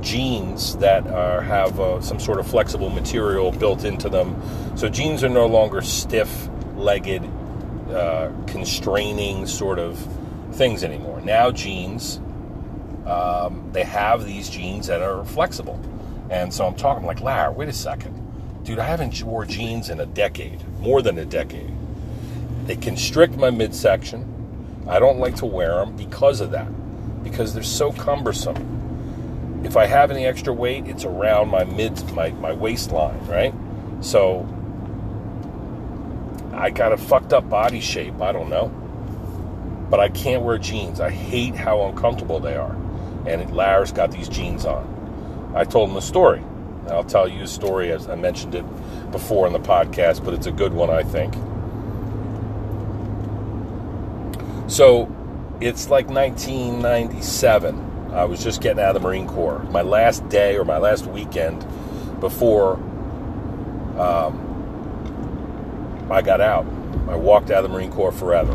jeans 0.02 0.76
that 0.78 1.08
are, 1.08 1.42
have 1.42 1.80
uh, 1.80 2.02
some 2.02 2.20
sort 2.20 2.40
of 2.40 2.48
flexible 2.48 2.90
material 2.90 3.52
built 3.52 3.84
into 3.84 4.10
them. 4.10 4.40
So 4.76 4.90
jeans 4.90 5.24
are 5.24 5.30
no 5.30 5.48
longer 5.48 5.82
stiff 5.82 6.50
legged, 6.76 7.24
uh, 7.90 8.32
constraining 8.48 9.48
sort 9.48 9.80
of 9.80 9.98
things 10.52 10.84
anymore. 10.84 11.22
Now 11.22 11.52
jeans, 11.52 12.18
um, 13.06 13.70
they 13.72 13.84
have 13.84 14.26
these 14.26 14.50
jeans 14.50 14.88
that 14.88 15.02
are 15.02 15.24
flexible. 15.26 15.80
And 16.34 16.52
so 16.52 16.66
I'm 16.66 16.74
talking 16.74 17.04
I'm 17.04 17.06
like, 17.06 17.22
Lar, 17.22 17.52
wait 17.52 17.70
a 17.70 17.74
second. 17.74 18.20
Dude, 18.64 18.80
I 18.80 18.86
haven't 18.86 19.22
wore 19.22 19.46
jeans 19.46 19.92
in 19.92 20.00
a 20.00 20.06
decade, 20.08 20.68
more 20.80 21.04
than 21.04 21.20
a 21.20 21.26
decade. 21.26 21.72
They 22.66 22.76
constrict 22.76 23.38
my 23.38 23.52
midsection. 23.52 24.84
I 24.88 24.98
don't 24.98 25.20
like 25.20 25.36
to 25.38 25.46
wear 25.46 25.76
them 25.76 25.96
because 25.96 26.42
of 26.42 26.50
that, 26.50 26.68
because 27.24 27.54
they're 27.54 27.62
so 27.62 27.92
cumbersome. 27.92 29.62
If 29.64 29.78
I 29.78 29.86
have 29.86 30.10
any 30.10 30.26
extra 30.26 30.52
weight, 30.52 30.88
it's 30.88 31.06
around 31.06 31.50
my 31.50 31.66
mid, 31.66 32.04
my, 32.14 32.32
my 32.32 32.52
waistline, 32.52 33.24
right? 33.28 33.54
So 34.02 34.48
I 36.52 36.72
got 36.72 36.94
a 36.94 36.98
fucked 36.98 37.32
up 37.32 37.48
body 37.48 37.80
shape. 37.80 38.20
I 38.22 38.32
don't 38.32 38.50
know. 38.50 38.70
But 39.92 40.00
I 40.00 40.10
can't 40.10 40.42
wear 40.42 40.58
jeans. 40.58 41.00
I 41.00 41.12
hate 41.12 41.54
how 41.54 41.84
uncomfortable 41.84 42.40
they 42.40 42.56
are. 42.56 42.76
And 43.28 43.56
Lar's 43.56 43.92
got 43.92 44.12
these 44.12 44.28
jeans 44.28 44.66
on. 44.66 44.93
I 45.56 45.66
told 45.66 45.90
him 45.90 45.98
a 45.98 46.02
story. 46.02 46.42
I'll 46.90 47.04
tell 47.04 47.28
you 47.28 47.44
a 47.44 47.48
story 47.48 47.92
as 47.92 48.10
I 48.10 48.16
mentioned 48.16 48.56
it 48.56 48.66
before 49.12 49.48
in 49.48 49.54
the 49.54 49.60
podcast, 49.60 50.24
but 50.24 50.34
it's 50.34 50.48
a 50.48 50.52
good 50.52 50.74
one, 50.74 50.90
I 50.90 51.04
think. 51.04 51.34
So 54.70 55.10
it's 55.62 55.90
like 55.90 56.08
1997. 56.08 58.12
I 58.12 58.26
was 58.26 58.44
just 58.44 58.62
getting 58.62 58.82
out 58.82 58.96
of 58.96 59.02
the 59.02 59.08
Marine 59.08 59.28
Corps. 59.28 59.60
My 59.72 59.82
last 59.82 60.28
day 60.30 60.58
or 60.58 60.66
my 60.66 60.78
last 60.78 61.06
weekend 61.06 61.66
before 62.20 62.76
um, 63.98 64.50
I 66.10 66.22
got 66.22 66.42
out. 66.42 66.66
I 67.08 67.16
walked 67.16 67.52
out 67.52 67.64
of 67.64 67.72
the 67.72 67.78
Marine 67.78 67.92
Corps 67.92 68.12
forever. 68.12 68.54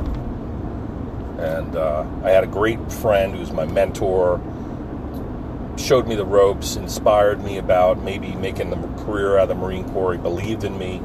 And 1.39 1.77
uh, 1.77 2.05
I 2.25 2.31
had 2.31 2.45
a 2.45 2.49
great 2.49 2.93
friend 2.93 3.35
who 3.35 3.41
was 3.41 3.53
my 3.53 3.65
mentor, 3.65 4.39
showed 5.79 6.07
me 6.07 6.15
the 6.15 6.25
ropes, 6.25 6.77
inspired 6.77 7.43
me 7.43 7.59
about 7.59 8.03
maybe 8.03 8.35
making 8.35 8.71
the 8.71 8.77
career 9.05 9.37
out 9.37 9.45
of 9.45 9.49
the 9.49 9.55
Marine 9.55 9.89
Corps. 9.91 10.13
He 10.13 10.19
believed 10.19 10.65
in 10.65 10.79
me. 10.79 11.03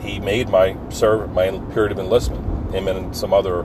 He 0.00 0.20
made 0.20 0.48
my 0.48 0.76
serve 0.90 1.32
my 1.32 1.50
period 1.72 1.92
of 1.92 1.98
enlistment. 1.98 2.74
Him 2.74 2.88
and 2.88 3.16
some 3.16 3.32
other 3.32 3.64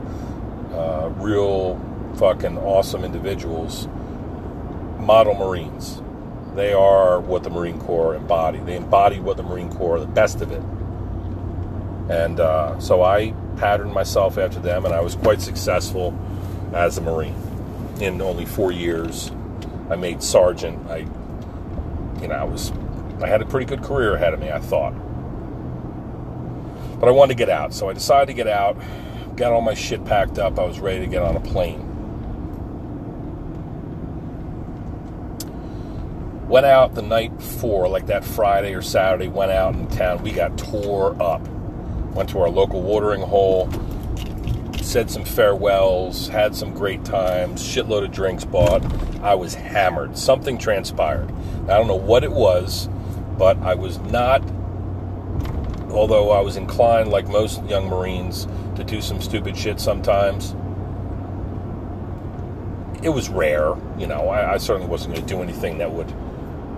uh, 0.74 1.10
real 1.18 1.80
fucking 2.18 2.58
awesome 2.58 3.04
individuals, 3.04 3.88
model 5.00 5.36
Marines. 5.36 6.02
They 6.56 6.74
are 6.74 7.20
what 7.20 7.44
the 7.44 7.50
Marine 7.50 7.80
Corps 7.80 8.16
embody. 8.16 8.60
They 8.60 8.76
embody 8.76 9.20
what 9.20 9.38
the 9.38 9.44
Marine 9.44 9.72
Corps, 9.74 10.00
the 10.00 10.06
best 10.06 10.42
of 10.42 10.52
it. 10.52 10.62
And 12.10 12.40
uh, 12.40 12.80
so 12.80 13.02
I 13.02 13.34
patterned 13.58 13.94
myself 13.94 14.38
after 14.38 14.60
them, 14.60 14.86
and 14.86 14.94
I 14.94 15.02
was 15.02 15.16
quite 15.16 15.42
successful 15.42 16.18
as 16.74 16.98
a 16.98 17.02
Marine. 17.02 17.53
In 18.00 18.22
only 18.22 18.46
four 18.46 18.72
years, 18.72 19.32
I 19.90 19.96
made 19.96 20.24
sergeant. 20.24 20.90
I, 20.90 20.98
you 22.22 22.28
know, 22.28 22.36
I 22.36 22.44
was, 22.44 22.72
I 23.22 23.28
had 23.28 23.42
a 23.42 23.46
pretty 23.46 23.66
good 23.66 23.84
career 23.84 24.16
ahead 24.16 24.34
of 24.34 24.40
me. 24.40 24.52
I 24.52 24.60
thought, 24.60 24.94
but 27.00 27.08
I 27.08 27.12
wanted 27.12 27.34
to 27.34 27.38
get 27.38 27.50
out, 27.50 27.74
so 27.74 27.90
I 27.90 27.94
decided 27.94 28.28
to 28.28 28.34
get 28.34 28.48
out. 28.48 28.78
Got 29.36 29.52
all 29.52 29.62
my 29.62 29.74
shit 29.74 30.06
packed 30.06 30.38
up. 30.38 30.60
I 30.60 30.66
was 30.66 30.80
ready 30.80 31.00
to 31.02 31.08
get 31.08 31.22
on 31.22 31.36
a 31.36 31.42
plane. 31.42 31.90
Went 36.48 36.66
out 36.66 36.94
the 36.94 37.02
night 37.02 37.36
before, 37.38 37.88
like 37.88 38.08
that 38.08 38.24
Friday 38.24 38.74
or 38.76 38.82
Saturday. 38.82 39.28
Went 39.28 39.52
out 39.52 39.74
in 39.74 39.88
town. 39.88 40.22
We 40.22 40.32
got 40.32 40.58
tore 40.58 41.20
up 41.22 41.48
went 42.14 42.30
to 42.30 42.40
our 42.40 42.50
local 42.50 42.82
watering 42.82 43.22
hole, 43.22 43.68
said 44.84 45.10
some 45.10 45.26
farewells, 45.26 46.28
had 46.28 46.56
some 46.56 46.74
great 46.74 47.04
times, 47.06 47.62
shitload 47.62 48.04
of 48.06 48.12
drinks 48.12 48.46
bought. 48.46 48.84
I 49.22 49.36
was 49.36 49.54
hammered. 49.54 50.18
Something 50.18 50.58
transpired. 50.58 51.32
I 51.64 51.78
don't 51.78 51.88
know 51.88 51.96
what 51.96 52.24
it 52.24 52.32
was, 52.32 52.90
but 53.38 53.58
I 53.58 53.76
was 53.76 54.00
not, 54.00 54.42
although 55.92 56.32
I 56.32 56.42
was 56.42 56.58
inclined, 56.58 57.10
like 57.10 57.28
most 57.28 57.64
young 57.66 57.90
Marines, 57.90 58.48
to 58.76 58.84
do 58.84 59.02
some 59.02 59.22
stupid 59.22 59.58
shit 59.58 59.80
sometimes. 59.80 60.56
It 63.04 63.10
was 63.10 63.30
rare, 63.30 63.74
you 63.98 64.08
know. 64.08 64.30
I, 64.30 64.54
I 64.54 64.58
certainly 64.58 64.88
wasn't 64.88 65.16
going 65.16 65.28
to 65.28 65.34
do 65.34 65.42
anything 65.42 65.80
that 65.80 65.92
would 65.92 66.14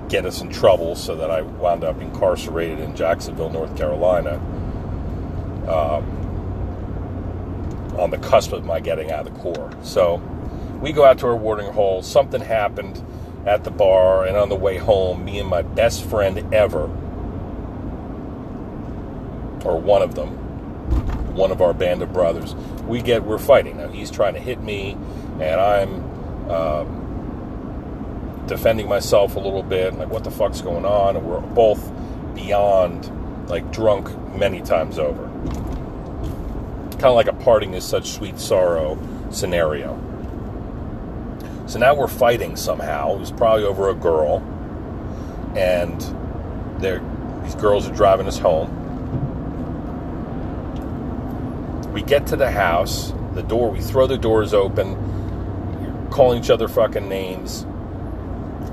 get 0.10 0.26
us 0.26 0.42
in 0.42 0.50
trouble, 0.50 0.96
so 0.96 1.16
that 1.16 1.30
I 1.30 1.42
wound 1.42 1.84
up 1.84 2.02
incarcerated 2.02 2.80
in 2.80 2.96
Jacksonville, 2.96 3.50
North 3.50 3.76
Carolina 3.78 4.40
um, 5.68 6.25
on 7.98 8.10
the 8.10 8.18
cusp 8.18 8.52
of 8.52 8.66
my 8.66 8.80
getting 8.80 9.12
out 9.12 9.28
of 9.28 9.34
the 9.34 9.40
Corps. 9.40 9.72
So 9.84 10.22
we 10.82 10.92
go 10.92 11.06
out 11.06 11.20
to 11.20 11.28
our 11.28 11.36
watering 11.36 11.72
hole. 11.72 12.02
Something 12.02 12.42
happened 12.42 13.04
at 13.46 13.64
the 13.64 13.72
bar, 13.72 14.26
and 14.26 14.36
on 14.38 14.50
the 14.50 14.56
way 14.56 14.78
home, 14.78 15.24
me 15.24 15.40
and 15.40 15.48
my 15.50 15.62
best 15.62 16.04
friend 16.04 16.54
ever, 16.54 16.84
or 19.64 19.80
one 19.80 20.02
of 20.02 20.16
them, 20.16 20.30
one 21.36 21.52
of 21.52 21.62
our 21.62 21.74
band 21.74 22.02
of 22.02 22.12
brothers, 22.12 22.56
we 22.88 23.02
get 23.02 23.24
we're 23.24 23.38
fighting. 23.38 23.78
Now 23.78 23.88
he's 23.90 24.12
trying 24.12 24.34
to 24.34 24.40
hit 24.40 24.62
me, 24.62 24.98
and 25.40 25.62
I'm 25.62 26.50
um, 26.50 28.44
defending 28.48 28.88
myself 28.88 29.36
a 29.36 29.40
little 29.40 29.64
bit. 29.64 29.94
Like 29.96 30.10
what 30.10 30.24
the 30.24 30.32
fuck's 30.32 30.62
going 30.62 30.86
on? 30.86 31.16
And 31.16 31.26
we're 31.26 31.40
both 31.40 31.92
beyond 32.34 33.12
like 33.50 33.72
drunk 33.72 34.10
many 34.36 34.62
times 34.62 34.98
over 35.00 35.25
kind 36.96 37.08
of 37.08 37.16
like 37.16 37.28
a 37.28 37.34
parting 37.34 37.74
is 37.74 37.84
such 37.84 38.12
sweet 38.12 38.40
sorrow 38.40 38.98
scenario. 39.32 39.96
So 41.68 41.80
now 41.80 41.96
we're 41.96 42.08
fighting 42.08 42.56
somehow. 42.56 43.16
It 43.16 43.20
was 43.20 43.32
probably 43.32 43.64
over 43.66 43.90
a 43.90 43.96
girl, 43.96 44.44
and 45.56 46.00
these 46.80 47.56
girls 47.56 47.88
are 47.88 47.94
driving 47.96 48.28
us 48.28 48.38
home. 48.38 48.84
We 51.92 52.02
get 52.04 52.28
to 52.28 52.36
the 52.36 52.52
house, 52.52 53.14
the 53.34 53.42
door, 53.42 53.72
we 53.72 53.80
throw 53.80 54.06
the 54.06 54.18
doors 54.18 54.54
open, 54.54 56.08
calling 56.12 56.40
each 56.44 56.50
other 56.50 56.68
fucking 56.68 57.08
names. 57.10 57.66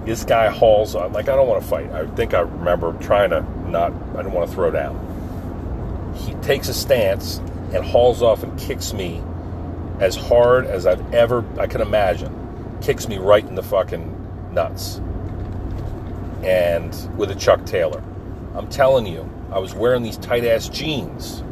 This 0.05 0.25
guy 0.25 0.49
hauls 0.49 0.95
on, 0.95 1.13
like, 1.13 1.29
I 1.29 1.37
don't 1.37 1.47
want 1.49 1.63
to 1.63 1.69
fight. 1.69 1.91
I 1.93 2.07
think 2.09 2.35
I 2.35 2.41
remember 2.41 2.93
trying 3.01 3.31
to 3.31 3.43
not, 3.71 3.93
I 3.93 4.17
didn't 4.19 4.33
want 4.33 4.51
to 4.51 4.55
throw 4.55 4.71
down. 4.71 6.15
He 6.15 6.35
takes 6.35 6.69
a 6.69 6.75
stance 6.75 7.41
and 7.75 7.85
hauls 7.85 8.23
off 8.23 8.43
and 8.43 8.59
kicks 8.59 8.93
me 8.93 9.23
as 10.01 10.17
hard 10.17 10.67
as 10.67 10.87
I've 10.87 11.15
ever 11.15 11.45
I 11.59 11.67
can 11.67 11.81
imagine. 11.81 12.39
Kicks 12.83 13.09
me 13.09 13.19
right 13.19 13.45
in 13.45 13.55
the 13.55 13.63
fucking 13.63 14.53
nuts. 14.53 15.01
And 16.43 16.93
with 17.17 17.31
a 17.31 17.35
Chuck 17.35 17.65
Taylor. 17.65 18.03
I'm 18.55 18.69
telling 18.69 19.07
you, 19.07 19.29
I 19.51 19.59
was 19.59 19.75
wearing 19.75 20.03
these 20.03 20.19
tight 20.19 20.45
ass 20.45 20.69
jeans 20.69 21.43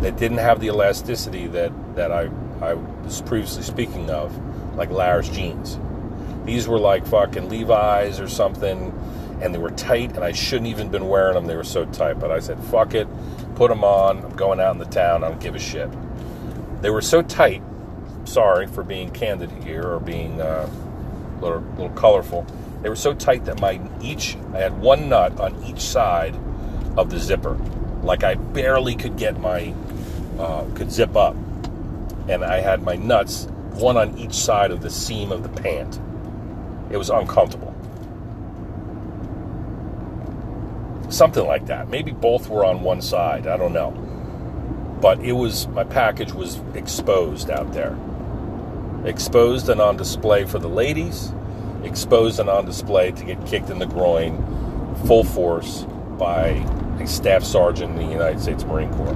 that 0.00 0.16
didn't 0.16 0.38
have 0.38 0.60
the 0.60 0.68
elasticity 0.68 1.46
that, 1.48 1.72
that 1.96 2.12
I, 2.12 2.30
I 2.62 2.74
was 2.74 3.20
previously 3.22 3.64
speaking 3.64 4.08
of, 4.10 4.36
like 4.76 4.90
Lar's 4.90 5.28
jeans. 5.28 5.78
These 6.44 6.68
were 6.68 6.78
like 6.78 7.06
fucking 7.06 7.48
Levi's 7.48 8.20
or 8.20 8.28
something, 8.28 8.94
and 9.42 9.52
they 9.52 9.58
were 9.58 9.70
tight, 9.72 10.14
and 10.14 10.24
I 10.24 10.32
shouldn't 10.32 10.68
even 10.68 10.88
been 10.88 11.08
wearing 11.08 11.34
them. 11.34 11.46
They 11.46 11.56
were 11.56 11.64
so 11.64 11.84
tight, 11.86 12.14
but 12.20 12.30
I 12.30 12.38
said, 12.38 12.62
fuck 12.64 12.94
it 12.94 13.08
put 13.58 13.70
them 13.70 13.82
on. 13.82 14.24
I'm 14.24 14.36
going 14.36 14.60
out 14.60 14.72
in 14.72 14.78
the 14.78 14.86
town. 14.86 15.24
I 15.24 15.28
don't 15.28 15.40
give 15.40 15.56
a 15.56 15.58
shit. 15.58 15.90
They 16.80 16.90
were 16.90 17.02
so 17.02 17.22
tight. 17.22 17.60
Sorry 18.24 18.68
for 18.68 18.84
being 18.84 19.10
candid 19.10 19.50
here 19.64 19.82
or 19.82 19.98
being 19.98 20.40
uh, 20.40 20.70
a 20.70 21.40
little, 21.42 21.60
little 21.72 21.90
colorful. 21.90 22.46
They 22.82 22.88
were 22.88 22.96
so 22.96 23.14
tight 23.14 23.44
that 23.46 23.60
my 23.60 23.80
each 24.00 24.36
I 24.54 24.58
had 24.58 24.80
one 24.80 25.08
nut 25.08 25.40
on 25.40 25.60
each 25.64 25.80
side 25.80 26.36
of 26.96 27.10
the 27.10 27.18
zipper, 27.18 27.58
like 28.02 28.22
I 28.22 28.34
barely 28.34 28.94
could 28.94 29.16
get 29.16 29.40
my 29.40 29.74
uh, 30.38 30.64
could 30.76 30.92
zip 30.92 31.16
up, 31.16 31.34
and 32.28 32.44
I 32.44 32.60
had 32.60 32.82
my 32.82 32.94
nuts 32.94 33.48
one 33.72 33.96
on 33.96 34.16
each 34.18 34.34
side 34.34 34.70
of 34.70 34.82
the 34.82 34.90
seam 34.90 35.32
of 35.32 35.42
the 35.42 35.48
pant. 35.48 36.00
It 36.90 36.96
was 36.96 37.10
uncomfortable. 37.10 37.74
Something 41.08 41.46
like 41.46 41.66
that. 41.66 41.88
Maybe 41.88 42.12
both 42.12 42.48
were 42.48 42.64
on 42.64 42.82
one 42.82 43.00
side. 43.00 43.46
I 43.46 43.56
don't 43.56 43.72
know. 43.72 43.90
But 45.00 45.20
it 45.20 45.32
was, 45.32 45.66
my 45.68 45.84
package 45.84 46.32
was 46.32 46.60
exposed 46.74 47.50
out 47.50 47.72
there. 47.72 47.96
Exposed 49.04 49.68
and 49.68 49.80
on 49.80 49.96
display 49.96 50.44
for 50.44 50.58
the 50.58 50.68
ladies, 50.68 51.32
exposed 51.84 52.40
and 52.40 52.50
on 52.50 52.66
display 52.66 53.12
to 53.12 53.24
get 53.24 53.46
kicked 53.46 53.70
in 53.70 53.78
the 53.78 53.86
groin 53.86 54.36
full 55.06 55.24
force 55.24 55.84
by 56.18 56.48
a 57.00 57.06
staff 57.06 57.44
sergeant 57.44 57.92
in 57.92 58.06
the 58.06 58.12
United 58.12 58.40
States 58.40 58.64
Marine 58.64 58.92
Corps. 58.94 59.14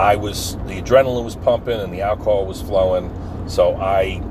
I 0.00 0.16
was 0.16 0.56
the 0.66 0.80
adrenaline 0.80 1.24
was 1.24 1.36
pumping 1.36 1.78
and 1.78 1.92
the 1.92 2.02
alcohol 2.02 2.46
was 2.46 2.62
flowing. 2.62 3.12
So 3.48 3.74
I, 3.74 4.22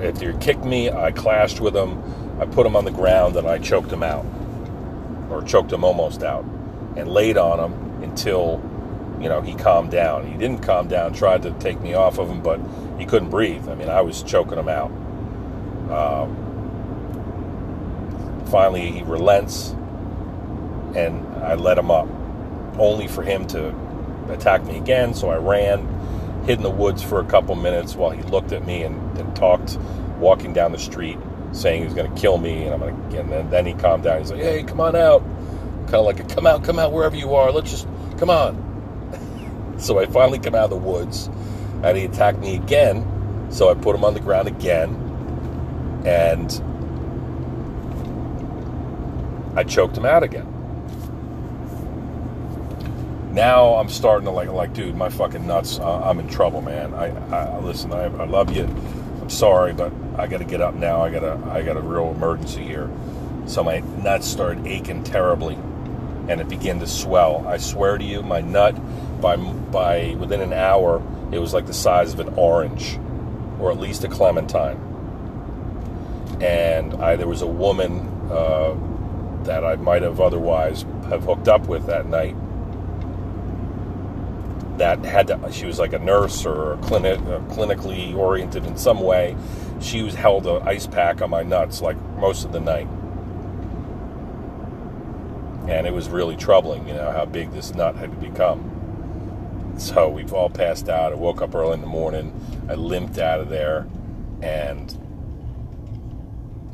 if 0.00 0.14
they 0.20 0.32
kicked 0.38 0.64
me, 0.64 0.90
I 0.90 1.10
clashed 1.10 1.60
with 1.60 1.76
him. 1.76 2.02
I 2.40 2.46
put 2.46 2.66
him 2.66 2.74
on 2.76 2.84
the 2.84 2.90
ground 2.90 3.36
and 3.36 3.46
I 3.46 3.58
choked 3.58 3.92
him 3.92 4.02
out, 4.02 4.26
or 5.30 5.42
choked 5.42 5.72
him 5.72 5.84
almost 5.84 6.22
out, 6.22 6.44
and 6.96 7.08
laid 7.08 7.36
on 7.36 7.60
him 7.60 8.02
until, 8.02 8.60
you 9.20 9.28
know, 9.28 9.40
he 9.40 9.54
calmed 9.54 9.90
down. 9.90 10.26
He 10.26 10.36
didn't 10.36 10.62
calm 10.62 10.88
down. 10.88 11.12
Tried 11.12 11.42
to 11.42 11.52
take 11.52 11.80
me 11.80 11.94
off 11.94 12.18
of 12.18 12.28
him, 12.28 12.42
but 12.42 12.60
he 12.98 13.06
couldn't 13.06 13.30
breathe. 13.30 13.68
I 13.68 13.74
mean, 13.74 13.88
I 13.88 14.00
was 14.00 14.22
choking 14.22 14.58
him 14.58 14.68
out. 14.68 14.90
Um, 15.90 16.36
finally, 18.50 18.90
he 18.90 19.02
relents, 19.02 19.70
and 20.94 21.26
I 21.44 21.54
let 21.54 21.78
him 21.78 21.90
up, 21.90 22.08
only 22.78 23.06
for 23.06 23.22
him 23.22 23.46
to 23.48 23.74
attack 24.28 24.64
me 24.64 24.76
again. 24.76 25.14
So 25.14 25.30
I 25.30 25.36
ran, 25.36 25.86
hid 26.46 26.58
in 26.58 26.62
the 26.62 26.70
woods 26.70 27.02
for 27.02 27.20
a 27.20 27.24
couple 27.24 27.54
minutes 27.54 27.94
while 27.94 28.10
he 28.10 28.22
looked 28.22 28.52
at 28.52 28.66
me 28.66 28.82
and, 28.82 29.18
and 29.18 29.36
talked, 29.36 29.78
walking 30.18 30.52
down 30.52 30.72
the 30.72 30.78
street, 30.78 31.18
saying 31.54 31.80
he 31.80 31.84
was 31.86 31.94
going 31.94 32.12
to 32.12 32.20
kill 32.20 32.38
me. 32.38 32.64
And 32.64 32.74
I'm 32.74 32.80
going 32.80 33.10
to, 33.10 33.20
and 33.20 33.30
then, 33.30 33.50
then 33.50 33.66
he 33.66 33.74
calmed 33.74 34.04
down. 34.04 34.20
He's 34.20 34.30
like, 34.30 34.40
"Hey, 34.40 34.62
come 34.62 34.80
on 34.80 34.96
out." 34.96 35.22
Kind 35.84 35.94
of 35.94 36.04
like, 36.04 36.20
a, 36.20 36.24
"Come 36.24 36.46
out, 36.46 36.64
come 36.64 36.78
out, 36.78 36.92
wherever 36.92 37.16
you 37.16 37.34
are. 37.34 37.50
Let's 37.50 37.70
just 37.70 37.88
come 38.18 38.30
on." 38.30 39.76
so 39.78 39.98
I 39.98 40.06
finally 40.06 40.38
come 40.38 40.54
out 40.54 40.64
of 40.64 40.70
the 40.70 40.76
woods, 40.76 41.28
and 41.82 41.96
he 41.96 42.04
attacked 42.04 42.38
me 42.38 42.56
again. 42.56 43.48
So 43.50 43.70
I 43.70 43.74
put 43.74 43.94
him 43.94 44.04
on 44.04 44.14
the 44.14 44.20
ground 44.20 44.48
again, 44.48 44.90
and 46.04 46.50
I 49.56 49.64
choked 49.64 49.96
him 49.96 50.04
out 50.04 50.22
again 50.22 50.54
now 53.34 53.74
I'm 53.74 53.88
starting 53.88 54.26
to 54.26 54.30
like, 54.30 54.48
like, 54.48 54.72
dude, 54.72 54.94
my 54.94 55.10
fucking 55.10 55.46
nuts. 55.46 55.78
Uh, 55.78 56.00
I'm 56.02 56.20
in 56.20 56.28
trouble, 56.28 56.62
man. 56.62 56.94
I, 56.94 57.08
I 57.34 57.58
listen. 57.58 57.92
I, 57.92 58.04
I 58.04 58.26
love 58.26 58.54
you. 58.54 58.64
I'm 59.24 59.30
sorry, 59.30 59.72
but 59.72 59.90
I 60.18 60.26
got 60.26 60.38
to 60.40 60.44
get 60.44 60.60
up 60.60 60.74
now. 60.74 61.00
I 61.00 61.08
got 61.08 61.24
a, 61.24 61.42
I 61.50 61.62
got 61.62 61.78
a 61.78 61.80
real 61.80 62.10
emergency 62.10 62.62
here. 62.62 62.90
So 63.46 63.64
my 63.64 63.80
nuts 63.80 64.28
started 64.28 64.66
aching 64.66 65.02
terribly, 65.02 65.54
and 66.28 66.42
it 66.42 66.48
began 66.50 66.78
to 66.80 66.86
swell. 66.86 67.48
I 67.48 67.56
swear 67.56 67.96
to 67.96 68.04
you, 68.04 68.22
my 68.22 68.42
nut, 68.42 68.76
by 69.22 69.36
by 69.36 70.14
within 70.18 70.42
an 70.42 70.52
hour, 70.52 71.02
it 71.32 71.38
was 71.38 71.54
like 71.54 71.64
the 71.64 71.72
size 71.72 72.12
of 72.12 72.20
an 72.20 72.34
orange, 72.36 72.98
or 73.58 73.72
at 73.72 73.80
least 73.80 74.04
a 74.04 74.08
clementine. 74.08 74.76
And 76.42 76.92
I, 76.92 77.16
there 77.16 77.26
was 77.26 77.40
a 77.40 77.46
woman 77.46 78.00
uh, 78.30 78.76
that 79.44 79.64
I 79.64 79.76
might 79.76 80.02
have 80.02 80.20
otherwise 80.20 80.82
have 81.08 81.24
hooked 81.24 81.48
up 81.48 81.66
with 81.66 81.86
that 81.86 82.04
night 82.04 82.36
that 84.78 85.04
had 85.04 85.28
to, 85.28 85.52
she 85.52 85.66
was 85.66 85.78
like 85.78 85.92
a 85.92 85.98
nurse 85.98 86.44
or 86.44 86.74
a 86.74 86.76
clinic, 86.78 87.18
uh, 87.20 87.40
clinically 87.54 88.14
oriented 88.14 88.64
in 88.66 88.76
some 88.76 89.00
way. 89.00 89.36
She 89.80 90.02
was 90.02 90.14
held 90.14 90.46
an 90.46 90.62
ice 90.62 90.86
pack 90.86 91.22
on 91.22 91.30
my 91.30 91.42
nuts 91.42 91.80
like 91.80 91.96
most 92.16 92.44
of 92.44 92.52
the 92.52 92.60
night. 92.60 92.88
And 95.68 95.86
it 95.86 95.92
was 95.92 96.08
really 96.08 96.36
troubling, 96.36 96.86
you 96.88 96.94
know, 96.94 97.10
how 97.10 97.24
big 97.24 97.52
this 97.52 97.74
nut 97.74 97.96
had 97.96 98.20
become. 98.20 98.70
So 99.78 100.08
we've 100.08 100.32
all 100.32 100.50
passed 100.50 100.88
out. 100.88 101.12
I 101.12 101.16
woke 101.16 101.40
up 101.40 101.54
early 101.54 101.74
in 101.74 101.80
the 101.80 101.86
morning. 101.86 102.32
I 102.68 102.74
limped 102.74 103.18
out 103.18 103.40
of 103.40 103.48
there. 103.48 103.86
And 104.42 104.92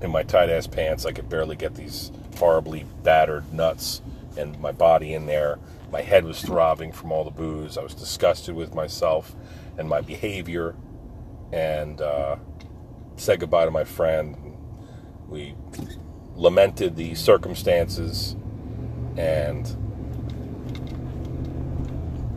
in 0.02 0.10
my 0.10 0.22
tight 0.22 0.50
ass 0.50 0.66
pants, 0.66 1.06
I 1.06 1.12
could 1.12 1.28
barely 1.28 1.56
get 1.56 1.74
these 1.74 2.10
horribly 2.36 2.86
battered 3.02 3.52
nuts 3.52 4.02
and 4.36 4.58
my 4.60 4.72
body 4.72 5.14
in 5.14 5.26
there 5.26 5.58
my 5.90 6.02
head 6.02 6.24
was 6.24 6.40
throbbing 6.40 6.92
from 6.92 7.10
all 7.10 7.24
the 7.24 7.30
booze. 7.30 7.76
I 7.76 7.82
was 7.82 7.94
disgusted 7.94 8.54
with 8.54 8.74
myself 8.74 9.34
and 9.76 9.88
my 9.88 10.00
behavior, 10.00 10.76
and 11.52 12.00
uh, 12.00 12.36
said 13.16 13.40
goodbye 13.40 13.64
to 13.64 13.70
my 13.70 13.84
friend. 13.84 14.56
We 15.28 15.54
lamented 16.36 16.96
the 16.96 17.14
circumstances 17.14 18.36
and 19.16 19.66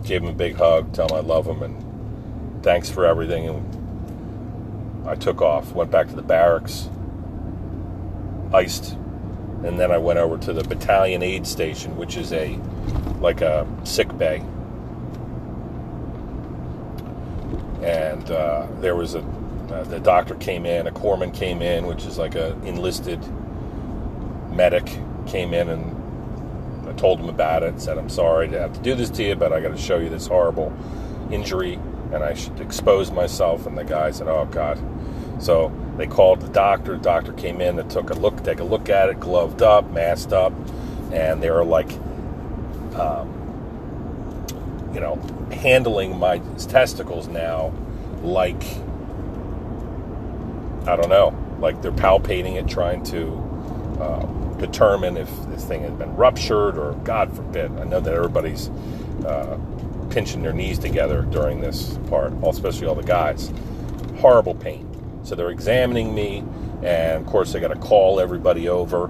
gave 0.04 0.24
him 0.24 0.30
a 0.30 0.34
big 0.34 0.56
hug, 0.56 0.94
tell 0.94 1.08
him 1.08 1.16
I 1.16 1.20
love 1.20 1.46
him, 1.46 1.62
and 1.62 2.64
thanks 2.64 2.90
for 2.90 3.06
everything. 3.06 3.48
And 3.48 5.08
I 5.08 5.16
took 5.16 5.42
off, 5.42 5.74
went 5.74 5.92
back 5.92 6.08
to 6.10 6.16
the 6.16 6.24
barracks, 6.24 6.90
iced, 8.52 8.98
and 9.64 9.80
then 9.80 9.92
I 9.92 9.98
went 9.98 10.20
over 10.20 10.38
to 10.38 10.54
the 10.54 10.64
battalion 10.64 11.24
aid 11.24 11.48
station, 11.48 11.96
which 11.96 12.18
is 12.18 12.34
a 12.34 12.60
like 13.20 13.42
a 13.42 13.68
sick 13.84 14.16
bay. 14.18 14.44
And 17.82 18.30
uh, 18.32 18.68
there 18.80 18.96
was 18.96 19.16
a, 19.16 19.20
uh, 19.20 19.84
the 19.84 20.00
doctor 20.00 20.36
came 20.36 20.66
in, 20.66 20.88
a 20.88 20.92
corpsman 20.92 21.34
came 21.34 21.62
in, 21.62 21.86
which 21.86 22.06
is 22.06 22.18
like 22.18 22.36
a 22.36 22.52
enlisted 22.66 23.20
medic, 24.52 24.86
came 25.28 25.54
in 25.54 25.70
and 25.70 26.88
I 26.88 26.94
told 26.94 27.20
him 27.20 27.30
about 27.30 27.64
it. 27.64 27.80
Said, 27.80 27.98
I'm 27.98 28.10
sorry 28.10 28.48
to 28.50 28.60
have 28.60 28.74
to 28.74 28.80
do 28.82 28.96
this 28.96 29.10
to 29.12 29.24
you, 29.24 29.36
but 29.36 29.54
I 29.54 29.62
got 29.62 29.70
to 29.70 29.82
show 29.82 29.98
you 29.98 30.10
this 30.10 30.28
horrible 30.28 30.74
injury 31.32 31.80
and 32.12 32.24
I 32.24 32.34
should 32.34 32.60
expose 32.60 33.12
myself. 33.12 33.66
And 33.66 33.78
the 33.78 33.84
guy 33.84 34.12
said, 34.12 34.28
Oh, 34.28 34.46
God. 34.46 34.78
So 35.44 35.74
they 35.98 36.08
called 36.08 36.40
the 36.40 36.48
doctor. 36.48 36.96
The 36.96 37.04
doctor 37.04 37.34
came 37.34 37.60
in 37.60 37.78
and 37.78 37.92
took 37.92 38.10
a 38.12 38.14
look, 38.14 38.42
take 38.44 38.60
a 38.60 38.64
look 38.64 38.90
at 38.90 39.10
it, 39.10 39.20
gloved 39.20 39.62
up, 39.62 39.92
masked 39.92 40.32
up, 40.32 40.54
and 41.12 41.44
they 41.44 41.52
were 41.52 41.66
like, 41.66 41.92
um, 42.96 43.30
you 44.94 45.02
know, 45.02 45.16
handling 45.52 46.18
my 46.18 46.38
testicles 46.58 47.28
now 47.28 47.74
like, 48.22 48.64
I 50.88 50.96
don't 50.96 51.10
know, 51.10 51.36
like 51.60 51.82
they're 51.82 51.92
palpating 51.92 52.56
it, 52.56 52.70
trying 52.70 53.04
to 53.06 53.34
uh, 54.00 54.26
determine 54.60 55.18
if 55.18 55.30
this 55.50 55.66
thing 55.66 55.82
has 55.82 55.92
been 55.92 56.16
ruptured 56.16 56.78
or, 56.78 56.94
God 57.04 57.36
forbid. 57.36 57.70
I 57.80 57.84
know 57.84 58.00
that 58.00 58.14
everybody's 58.14 58.70
uh, 59.26 59.60
pinching 60.10 60.42
their 60.42 60.54
knees 60.54 60.80
together 60.80 61.24
during 61.24 61.60
this 61.60 61.98
part, 62.10 62.32
especially 62.44 62.88
all 62.88 62.96
the 62.96 63.04
guys. 63.04 63.52
Horrible 64.20 64.56
pain. 64.56 64.93
So 65.24 65.36
they're 65.36 65.52
examining 65.52 66.14
me, 66.14 66.44
and 66.84 67.22
of 67.22 67.26
course, 67.26 67.54
they 67.54 67.60
got 67.60 67.70
to 67.70 67.80
call 67.80 68.20
everybody 68.20 68.70
over 68.70 69.10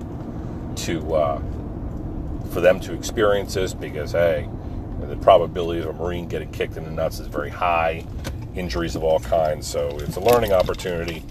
to. 0.75 1.13
Uh, 1.15 1.41
for 2.53 2.61
them 2.61 2.79
to 2.81 2.93
experience 2.93 3.55
this 3.55 3.73
because, 3.73 4.11
hey, 4.11 4.47
the 5.01 5.17
probability 5.17 5.81
of 5.81 5.87
a 5.87 5.93
Marine 5.93 6.27
getting 6.27 6.51
kicked 6.51 6.77
in 6.77 6.83
the 6.83 6.91
nuts 6.91 7.19
is 7.19 7.27
very 7.27 7.49
high, 7.49 8.05
injuries 8.55 8.95
of 8.95 9.03
all 9.03 9.19
kinds. 9.19 9.67
So 9.67 9.97
it's 9.99 10.15
a 10.15 10.19
learning 10.19 10.53
opportunity. 10.53 11.23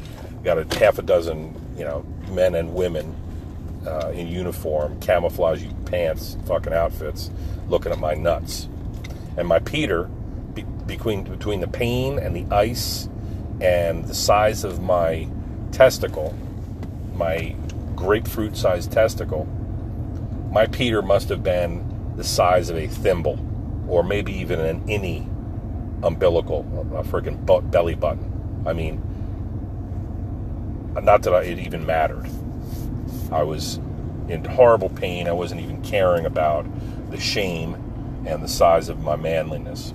Got 0.42 0.59
a 0.59 0.79
half 0.79 0.99
a 0.99 1.03
dozen, 1.03 1.55
you 1.77 1.85
know, 1.85 2.05
men 2.29 2.57
and 2.57 2.75
women 2.75 3.14
uh, 3.87 4.09
in 4.09 4.27
uniform, 4.27 5.01
camouflage 5.01 5.64
pants, 5.87 6.37
fucking 6.47 6.73
outfits, 6.73 7.31
looking 7.68 7.92
at 7.92 7.99
my 7.99 8.14
nuts. 8.14 8.68
And 9.37 9.47
my 9.47 9.61
Peter, 9.61 10.05
be- 10.55 10.62
between 10.87 11.23
between 11.23 11.61
the 11.61 11.68
pain 11.68 12.18
and 12.18 12.35
the 12.35 12.45
ice 12.55 13.09
and 13.62 14.05
the 14.05 14.14
size 14.14 14.64
of 14.64 14.83
my 14.83 15.29
testicle, 15.70 16.35
my 17.14 17.55
grapefruit-sized 17.96 18.90
testicle 18.90 19.46
my 20.53 20.66
Peter 20.66 21.01
must 21.01 21.31
have 21.31 21.42
been 21.42 22.12
the 22.14 22.22
size 22.22 22.68
of 22.68 22.77
a 22.77 22.87
thimble, 22.87 23.38
or 23.88 24.03
maybe 24.03 24.35
even 24.35 24.61
an 24.61 24.83
innie 24.83 25.27
umbilical, 26.05 26.61
a 26.94 27.03
freaking 27.03 27.70
belly 27.70 27.94
button. 27.94 28.62
I 28.66 28.75
mean, 28.75 29.03
not 30.92 31.22
that 31.22 31.44
it 31.44 31.59
even 31.59 31.87
mattered. 31.87 32.29
I 33.31 33.44
was 33.44 33.77
in 34.29 34.44
horrible 34.44 34.90
pain. 34.90 35.27
I 35.27 35.33
wasn't 35.33 35.62
even 35.62 35.81
caring 35.81 36.27
about 36.27 36.66
the 37.11 37.18
shame 37.18 37.75
and 38.27 38.42
the 38.42 38.48
size 38.48 38.90
of 38.90 39.01
my 39.01 39.16
manliness. 39.16 39.94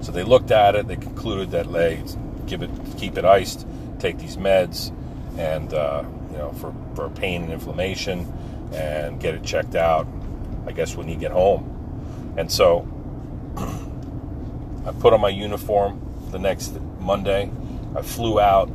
So 0.00 0.12
they 0.12 0.22
looked 0.22 0.50
at 0.50 0.74
it. 0.74 0.88
They 0.88 0.96
concluded 0.96 1.50
that 1.50 1.70
they 1.72 2.02
give 2.46 2.62
it, 2.62 2.70
keep 2.96 3.18
it 3.18 3.24
iced, 3.24 3.66
take 3.98 4.18
these 4.18 4.36
meds, 4.36 4.92
and 5.38 5.72
uh, 5.72 6.04
you 6.30 6.38
know 6.38 6.52
for 6.52 6.74
for 6.94 7.10
pain 7.10 7.42
and 7.42 7.52
inflammation 7.52 8.32
and 8.72 9.20
get 9.20 9.34
it 9.34 9.42
checked 9.42 9.74
out, 9.74 10.06
I 10.66 10.72
guess, 10.72 10.96
when 10.96 11.08
you 11.08 11.16
get 11.16 11.32
home. 11.32 12.34
And 12.36 12.50
so 12.50 12.88
I 14.86 14.92
put 15.00 15.12
on 15.12 15.20
my 15.20 15.28
uniform 15.28 16.00
the 16.30 16.38
next 16.38 16.80
Monday. 17.00 17.50
I 17.96 18.02
flew 18.02 18.40
out 18.40 18.70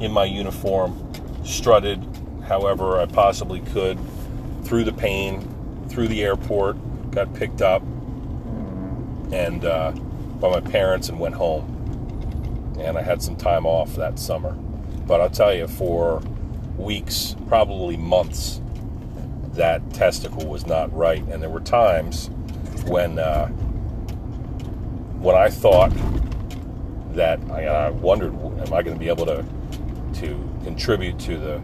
in 0.00 0.10
my 0.12 0.24
uniform, 0.24 1.12
strutted 1.44 2.04
however 2.46 3.00
I 3.00 3.06
possibly 3.06 3.60
could 3.60 3.98
through 4.64 4.84
the 4.84 4.92
pain, 4.92 5.86
through 5.88 6.08
the 6.08 6.22
airport, 6.22 6.76
got 7.12 7.32
picked 7.34 7.62
up 7.62 7.82
and 9.32 9.64
uh, 9.64 9.92
by 10.40 10.50
my 10.50 10.60
parents 10.60 11.08
and 11.08 11.18
went 11.18 11.34
home. 11.34 11.72
And 12.78 12.98
I 12.98 13.02
had 13.02 13.22
some 13.22 13.36
time 13.36 13.66
off 13.66 13.96
that 13.96 14.18
summer. 14.18 14.52
But 15.06 15.20
I'll 15.20 15.30
tell 15.30 15.54
you, 15.54 15.66
for 15.66 16.22
weeks, 16.76 17.36
probably 17.48 17.96
months, 17.96 18.60
that 19.54 19.92
testicle 19.92 20.46
was 20.46 20.66
not 20.66 20.94
right. 20.94 21.22
And 21.28 21.42
there 21.42 21.50
were 21.50 21.60
times 21.60 22.28
when 22.86 23.18
uh, 23.18 23.48
when 25.18 25.34
I 25.34 25.48
thought 25.48 25.92
that 27.14 27.40
I, 27.50 27.66
I 27.66 27.90
wondered, 27.90 28.34
am 28.34 28.72
I 28.72 28.82
going 28.82 28.94
to 28.94 29.00
be 29.00 29.08
able 29.08 29.26
to 29.26 29.44
to 30.20 30.50
contribute 30.64 31.18
to 31.20 31.38
the, 31.38 31.62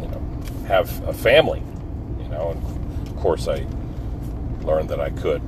you 0.00 0.08
know, 0.08 0.22
have 0.66 1.06
a 1.08 1.12
family, 1.12 1.62
you 2.20 2.28
know, 2.28 2.50
and 2.50 3.08
of 3.08 3.16
course 3.16 3.48
I 3.48 3.66
learned 4.62 4.88
that 4.90 5.00
I 5.00 5.10
could. 5.10 5.42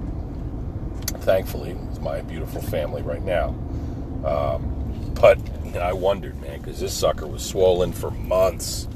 Thankfully, 1.06 1.76
my 2.02 2.20
beautiful 2.22 2.60
family 2.60 3.02
right 3.02 3.22
now. 3.22 3.48
Um, 4.24 5.12
but 5.14 5.38
I 5.76 5.92
wondered, 5.92 6.40
man, 6.40 6.60
because 6.60 6.80
this 6.80 6.92
sucker 6.92 7.26
was 7.26 7.44
swollen 7.44 7.92
for 7.92 8.10
months 8.10 8.88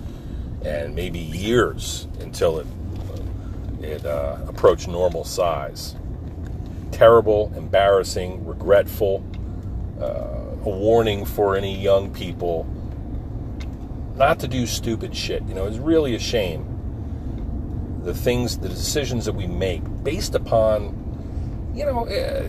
and 0.64 0.94
maybe 0.94 1.18
years 1.18 2.08
until 2.20 2.58
it 2.58 2.66
it 3.80 4.04
uh, 4.04 4.38
approached 4.48 4.88
normal 4.88 5.24
size. 5.24 5.94
Terrible, 6.90 7.52
embarrassing, 7.56 8.44
regretful. 8.44 9.24
Uh, 10.00 10.46
a 10.64 10.68
warning 10.68 11.24
for 11.24 11.56
any 11.56 11.78
young 11.78 12.12
people 12.12 12.66
not 14.16 14.40
to 14.40 14.48
do 14.48 14.66
stupid 14.66 15.14
shit. 15.14 15.42
You 15.44 15.54
know, 15.54 15.66
it's 15.66 15.76
really 15.76 16.14
a 16.14 16.18
shame 16.18 16.76
the 18.06 18.14
things, 18.14 18.56
the 18.58 18.68
decisions 18.68 19.24
that 19.24 19.32
we 19.32 19.46
make 19.46 19.82
based 20.04 20.36
upon, 20.36 20.94
you 21.74 21.84
know, 21.84 22.06
uh, 22.06 22.44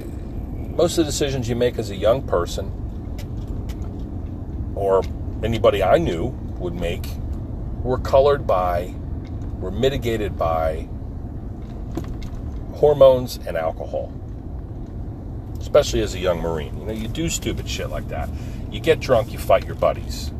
most 0.78 1.00
of 1.00 1.06
the 1.06 1.12
decisions 1.12 1.50
you 1.50 1.56
make 1.56 1.80
as 1.80 1.90
a 1.90 1.96
young 1.96 2.22
person 2.22 2.72
or 4.76 5.02
anybody 5.44 5.82
I 5.82 5.98
knew 5.98 6.28
would 6.60 6.76
make 6.76 7.08
were 7.82 7.98
colored 7.98 8.46
by, 8.46 8.94
were 9.60 9.72
mitigated 9.72 10.38
by 10.38 10.88
hormones 12.76 13.38
and 13.48 13.58
alcohol. 13.58 14.13
Especially 15.60 16.02
as 16.02 16.13
a 16.13 16.20
young 16.20 16.42
Marine. 16.42 16.78
You 16.80 16.86
know, 16.86 16.94
you 16.94 17.08
do 17.08 17.28
stupid 17.28 17.68
shit 17.68 17.90
like 17.90 18.08
that. 18.10 18.30
You 18.72 18.80
get 18.80 19.00
drunk, 19.00 19.34
you 19.34 19.40
fight 19.40 19.66
your 19.66 19.76
buddies. 19.76 20.32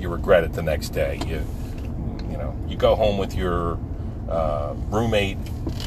You 0.00 0.08
regret 0.08 0.42
it 0.42 0.54
the 0.54 0.62
next 0.62 0.88
day. 0.88 1.20
You, 1.24 1.46
you 2.28 2.36
know, 2.36 2.58
you 2.66 2.76
go 2.76 2.96
home 2.96 3.16
with 3.16 3.36
your 3.36 3.78
uh, 4.28 4.74
roommate 4.88 5.38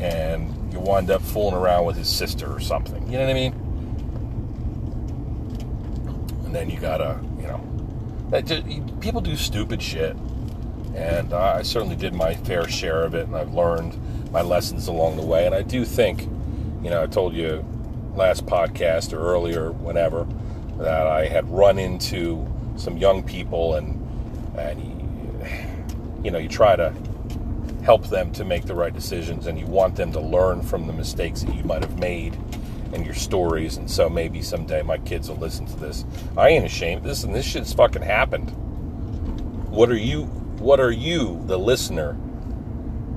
and 0.02 0.72
you 0.72 0.80
wind 0.80 1.12
up 1.12 1.22
fooling 1.22 1.56
around 1.56 1.86
with 1.86 1.98
his 1.98 2.08
sister 2.08 2.50
or 2.50 2.62
something. 2.62 3.06
You 3.08 3.18
know 3.18 3.26
what 3.26 3.32
I 3.32 3.34
mean? 3.34 3.67
And 6.48 6.56
then 6.56 6.70
you 6.70 6.80
gotta, 6.80 7.20
you 7.42 7.48
know, 7.48 8.42
just, 8.42 8.64
people 9.02 9.20
do 9.20 9.36
stupid 9.36 9.82
shit. 9.82 10.16
And 10.96 11.34
I 11.34 11.62
certainly 11.62 11.98
did 11.98 12.14
my 12.14 12.36
fair 12.36 12.70
share 12.70 13.04
of 13.04 13.16
it, 13.16 13.28
and 13.28 13.36
I've 13.36 13.54
learned 13.54 14.00
my 14.32 14.42
lessons 14.42 14.88
along 14.88 15.18
the 15.18 15.26
way. 15.26 15.46
And 15.46 15.54
I 15.54 15.62
do 15.62 15.84
think, 15.84 16.22
you 16.82 16.90
know, 16.90 17.04
I 17.04 17.08
told 17.08 17.34
you 17.34 17.66
last 18.16 18.46
podcast 18.46 19.12
or 19.12 19.18
earlier, 19.18 19.74
whenever, 19.74 20.26
that 20.78 21.06
I 21.06 21.28
had 21.28 21.50
run 21.50 21.78
into 21.78 22.48
some 22.78 22.96
young 22.96 23.24
people, 23.24 23.76
and 23.76 24.02
and 24.58 24.82
you, 24.82 25.48
you 26.24 26.32
know, 26.32 26.38
you 26.38 26.48
try 26.48 26.78
to 26.78 26.94
help 27.84 28.08
them 28.08 28.32
to 28.32 28.46
make 28.46 28.64
the 28.64 28.74
right 28.74 28.94
decisions 28.94 29.48
and 29.48 29.60
you 29.60 29.66
want 29.66 29.98
them 29.98 30.14
to 30.14 30.20
learn 30.22 30.62
from 30.62 30.88
the 30.88 30.94
mistakes 30.94 31.42
that 31.42 31.54
you 31.56 31.64
might 31.66 31.82
have 31.82 32.00
made 32.00 32.38
and 32.94 33.06
your 33.06 33.16
stories 33.16 33.78
and 33.78 33.90
so 33.90 34.10
maybe 34.10 34.42
someday 34.42 34.82
my 34.82 34.98
kids 35.00 35.30
will 35.30 35.38
listen 35.38 35.66
to 35.66 35.76
this. 35.76 36.06
I 36.38 36.50
ain't 36.50 36.66
ashamed. 36.66 37.04
This 37.04 37.24
and 37.24 37.34
this 37.34 37.46
shit's 37.46 37.74
fucking 37.74 38.02
happened. 38.02 38.50
What 39.70 39.90
are 39.90 39.98
you 39.98 40.24
what 40.60 40.80
are 40.80 40.92
you 40.92 41.42
the 41.46 41.58
listener 41.58 42.18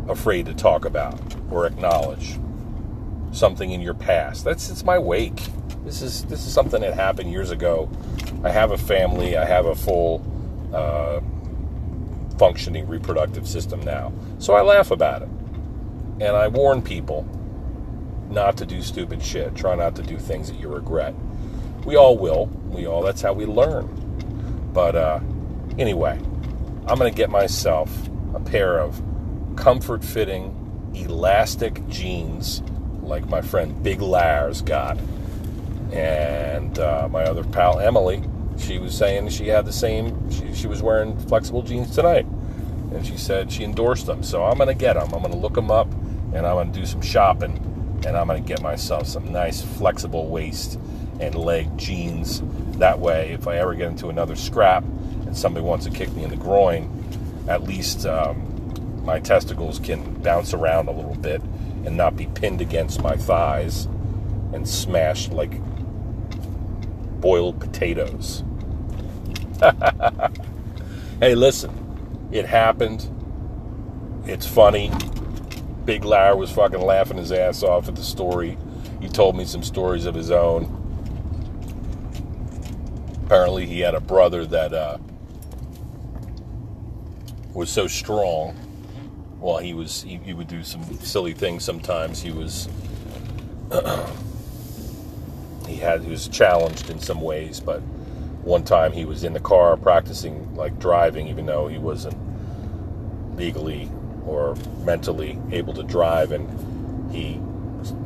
afraid 0.09 0.47
to 0.47 0.55
talk 0.55 0.85
about 0.85 1.21
or 1.51 1.67
acknowledge? 1.67 2.39
Something 3.33 3.71
in 3.71 3.81
your 3.81 3.95
past. 3.95 4.45
That's 4.45 4.71
it's 4.71 4.85
my 4.85 4.99
wake. 4.99 5.41
This 5.85 6.03
is 6.03 6.25
this 6.27 6.47
is 6.47 6.53
something 6.53 6.81
that 6.83 6.95
happened 6.95 7.31
years 7.31 7.51
ago. 7.51 7.89
I 8.45 8.51
have 8.51 8.73
a 8.73 8.79
family. 8.79 9.37
I 9.37 9.45
have 9.45 9.67
a 9.67 9.75
full 9.75 10.23
uh, 10.75 11.21
functioning 12.39 12.87
reproductive 12.87 13.47
system 13.47 13.81
now. 13.81 14.13
So 14.39 14.55
I 14.55 14.63
laugh 14.63 14.91
about 14.91 15.23
it. 15.23 15.29
And 16.21 16.37
I 16.37 16.49
warn 16.49 16.83
people 16.83 17.27
not 18.31 18.57
to 18.59 18.67
do 18.67 18.83
stupid 18.83 19.23
shit. 19.23 19.55
Try 19.55 19.75
not 19.75 19.97
to 19.97 20.03
do 20.03 20.19
things 20.19 20.51
that 20.51 20.59
you 20.59 20.69
regret. 20.69 21.15
We 21.85 21.97
all 21.97 22.17
will. 22.17 22.47
We 22.71 22.87
all, 22.87 23.03
that's 23.03 23.23
how 23.23 23.33
we 23.33 23.47
learn. 23.47 23.89
But 24.73 24.95
uh, 24.97 25.21
anyway, 25.79 26.19
I'm 26.87 26.99
going 26.99 27.13
to 27.13 27.17
get 27.17 27.31
myself 27.31 27.91
a 28.35 28.41
pair 28.41 28.79
of 28.79 29.03
comfort 29.57 30.05
fitting, 30.05 30.93
elastic 30.95 31.87
jeans 31.89 32.63
like 33.03 33.29
my 33.29 33.41
friend 33.41 33.83
Big 33.83 34.01
Lars 34.01 34.63
got. 34.63 34.99
And 35.93 36.79
uh, 36.79 37.09
my 37.11 37.25
other 37.25 37.43
pal 37.45 37.81
Emily 37.81 38.23
she 38.61 38.79
was 38.79 38.97
saying 38.97 39.29
she 39.31 39.49
had 39.49 39.65
the 39.65 39.73
same, 39.73 40.31
she, 40.31 40.55
she 40.55 40.67
was 40.67 40.83
wearing 40.83 41.19
flexible 41.27 41.63
jeans 41.63 41.95
tonight. 41.95 42.27
And 42.93 43.07
she 43.07 43.17
said 43.17 43.51
she 43.51 43.65
endorsed 43.65 44.07
them. 44.07 44.23
So 44.23 44.45
I'm 44.45 44.57
going 44.57 44.69
to 44.69 44.75
get 44.75 44.95
them. 44.95 45.13
I'm 45.15 45.21
going 45.21 45.33
to 45.33 45.39
look 45.39 45.55
them 45.55 45.71
up 45.71 45.91
and 46.35 46.47
I'm 46.47 46.55
going 46.55 46.73
to 46.73 46.79
do 46.79 46.87
some 46.87 47.01
shopping. 47.01 47.67
And 48.07 48.17
I'm 48.17 48.27
going 48.27 48.43
to 48.43 48.49
get 48.49 48.63
myself 48.63 49.07
some 49.07 49.31
nice 49.33 49.63
flexible 49.63 50.29
waist 50.29 50.79
and 51.21 51.35
leg 51.35 51.77
jeans. 51.77 52.43
That 52.79 52.99
way, 52.99 53.33
if 53.33 53.47
I 53.47 53.59
ever 53.59 53.75
get 53.75 53.89
into 53.89 54.09
another 54.09 54.37
scrap 54.37 54.85
and 54.85 55.37
somebody 55.37 55.65
wants 55.65 55.85
to 55.85 55.91
kick 55.91 56.11
me 56.13 56.25
in 56.25 56.31
the 56.31 56.37
groin, 56.37 56.89
at 57.49 57.63
least 57.63 58.07
um, 58.07 59.03
my 59.05 59.21
testicles 59.21 59.79
can 59.79 60.15
bounce 60.23 60.55
around 60.55 60.89
a 60.89 60.93
little 60.93 61.15
bit 61.17 61.43
and 61.85 61.97
not 61.97 62.17
be 62.17 62.27
pinned 62.27 62.61
against 62.61 63.03
my 63.03 63.17
thighs 63.17 63.87
and 64.53 64.69
smashed 64.69 65.33
like 65.33 65.61
boiled 67.21 67.61
potatoes. 67.61 68.45
hey, 71.21 71.35
listen, 71.35 72.29
it 72.33 72.47
happened. 72.47 73.09
It's 74.27 74.47
funny. 74.47 74.91
Big 75.91 76.05
Larry 76.05 76.37
was 76.37 76.53
fucking 76.53 76.81
laughing 76.81 77.17
his 77.17 77.33
ass 77.33 77.65
off 77.65 77.89
at 77.89 77.97
the 77.97 78.05
story. 78.05 78.57
He 79.01 79.09
told 79.09 79.35
me 79.35 79.45
some 79.45 79.65
stories 79.65 80.07
of 80.07 80.15
his 80.15 80.31
own. 80.31 80.63
Apparently, 83.25 83.67
he 83.67 83.81
had 83.81 83.97
a 83.97 84.01
brother 84.01 84.47
that 84.47 84.73
uh, 84.73 84.99
was 87.53 87.71
so 87.71 87.89
strong. 87.89 88.57
Well, 89.41 89.59
he 89.59 89.75
was 89.75 90.03
he, 90.03 90.19
he 90.19 90.33
would 90.33 90.47
do 90.47 90.63
some 90.63 90.85
silly 91.01 91.33
things 91.33 91.65
sometimes. 91.65 92.23
He 92.23 92.31
was 92.31 92.69
he 95.67 95.75
had 95.75 96.05
he 96.05 96.11
was 96.11 96.29
challenged 96.29 96.89
in 96.89 97.01
some 97.01 97.21
ways, 97.21 97.59
but 97.59 97.81
one 98.45 98.63
time 98.63 98.93
he 98.93 99.05
was 99.05 99.25
in 99.25 99.33
the 99.33 99.41
car 99.41 99.77
practicing 99.77 100.55
like 100.55 100.79
driving, 100.79 101.27
even 101.27 101.47
though 101.47 101.67
he 101.67 101.79
wasn't 101.79 102.17
legally 103.37 103.91
or 104.27 104.57
mentally 104.85 105.39
able 105.51 105.75
to 105.75 105.83
drive, 105.83 106.33
and 106.33 107.13
he 107.13 107.41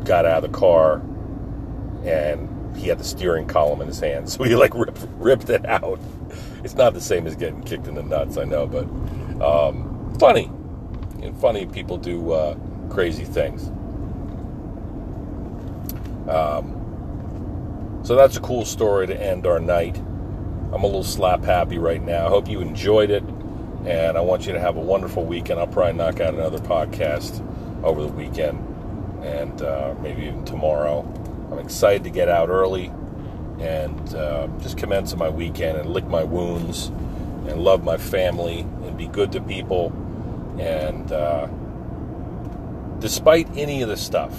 got 0.05 0.25
out 0.25 0.45
of 0.45 0.53
the 0.53 0.57
car 0.57 1.03
and 2.05 2.77
he 2.77 2.89
had 2.89 2.99
the 2.99 3.05
steering 3.05 3.47
column 3.47 3.81
in 3.81 3.87
his 3.87 4.01
hand, 4.01 4.29
so 4.31 4.43
he 4.45 4.55
like 4.55 4.75
ripped, 4.75 5.07
ripped 5.17 5.51
it 5.51 5.65
out. 5.67 6.01
It's 6.63 6.75
not 6.75 6.95
the 6.95 7.01
same 7.01 7.27
as 7.27 7.37
getting 7.37 7.63
kicked 7.63 7.87
in 7.87 7.95
the 7.95 8.03
nuts, 8.03 8.37
I 8.37 8.45
know, 8.45 8.67
but 8.67 8.85
um, 9.45 10.15
funny. 10.19 10.51
And 11.23 11.37
funny 11.41 11.67
people 11.67 11.97
do 11.97 12.33
uh, 12.33 12.57
crazy 12.91 13.25
things. 13.25 13.69
Um, 16.29 16.81
so 18.03 18.17
that's 18.17 18.37
a 18.37 18.41
cool 18.41 18.65
story 18.65 19.07
to 19.07 19.23
end 19.23 19.47
our 19.47 19.61
night. 19.61 19.97
I'm 19.97 20.83
a 20.83 20.87
little 20.87 21.05
slap 21.05 21.45
happy 21.45 21.79
right 21.79 22.03
now. 22.03 22.27
I 22.27 22.29
hope 22.29 22.49
you 22.49 22.61
enjoyed 22.61 23.11
it, 23.11 23.23
and 23.85 24.17
I 24.17 24.21
want 24.21 24.47
you 24.47 24.53
to 24.53 24.61
have 24.61 24.77
a 24.77 24.81
wonderful 24.81 25.25
weekend. 25.25 25.61
I'll 25.61 25.67
probably 25.67 25.93
knock 25.93 26.21
out 26.21 26.35
another 26.35 26.59
podcast 26.59 27.43
over 27.85 28.03
the 28.03 28.09
weekend 28.09 28.59
and 29.23 29.61
uh, 29.63 29.95
maybe 30.01 30.23
even 30.23 30.45
tomorrow. 30.45 31.01
I'm 31.51 31.59
excited 31.59 32.05
to 32.05 32.11
get 32.11 32.29
out 32.29 32.49
early 32.49 32.91
and 33.61 34.15
uh, 34.15 34.49
just 34.61 34.79
commence 34.79 35.15
my 35.15 35.29
weekend 35.29 35.79
and 35.79 35.91
lick 35.91 36.07
my 36.07 36.25
wounds 36.25 36.87
and 37.47 37.63
love 37.63 37.85
my 37.85 37.97
family 37.97 38.61
and 38.61 38.97
be 38.97 39.07
good 39.07 39.33
to 39.33 39.41
people. 39.41 39.93
And 40.59 41.13
uh, 41.13 41.47
despite 43.01 43.49
any 43.57 43.83
of 43.83 43.89
the 43.89 43.97
stuff, 43.97 44.35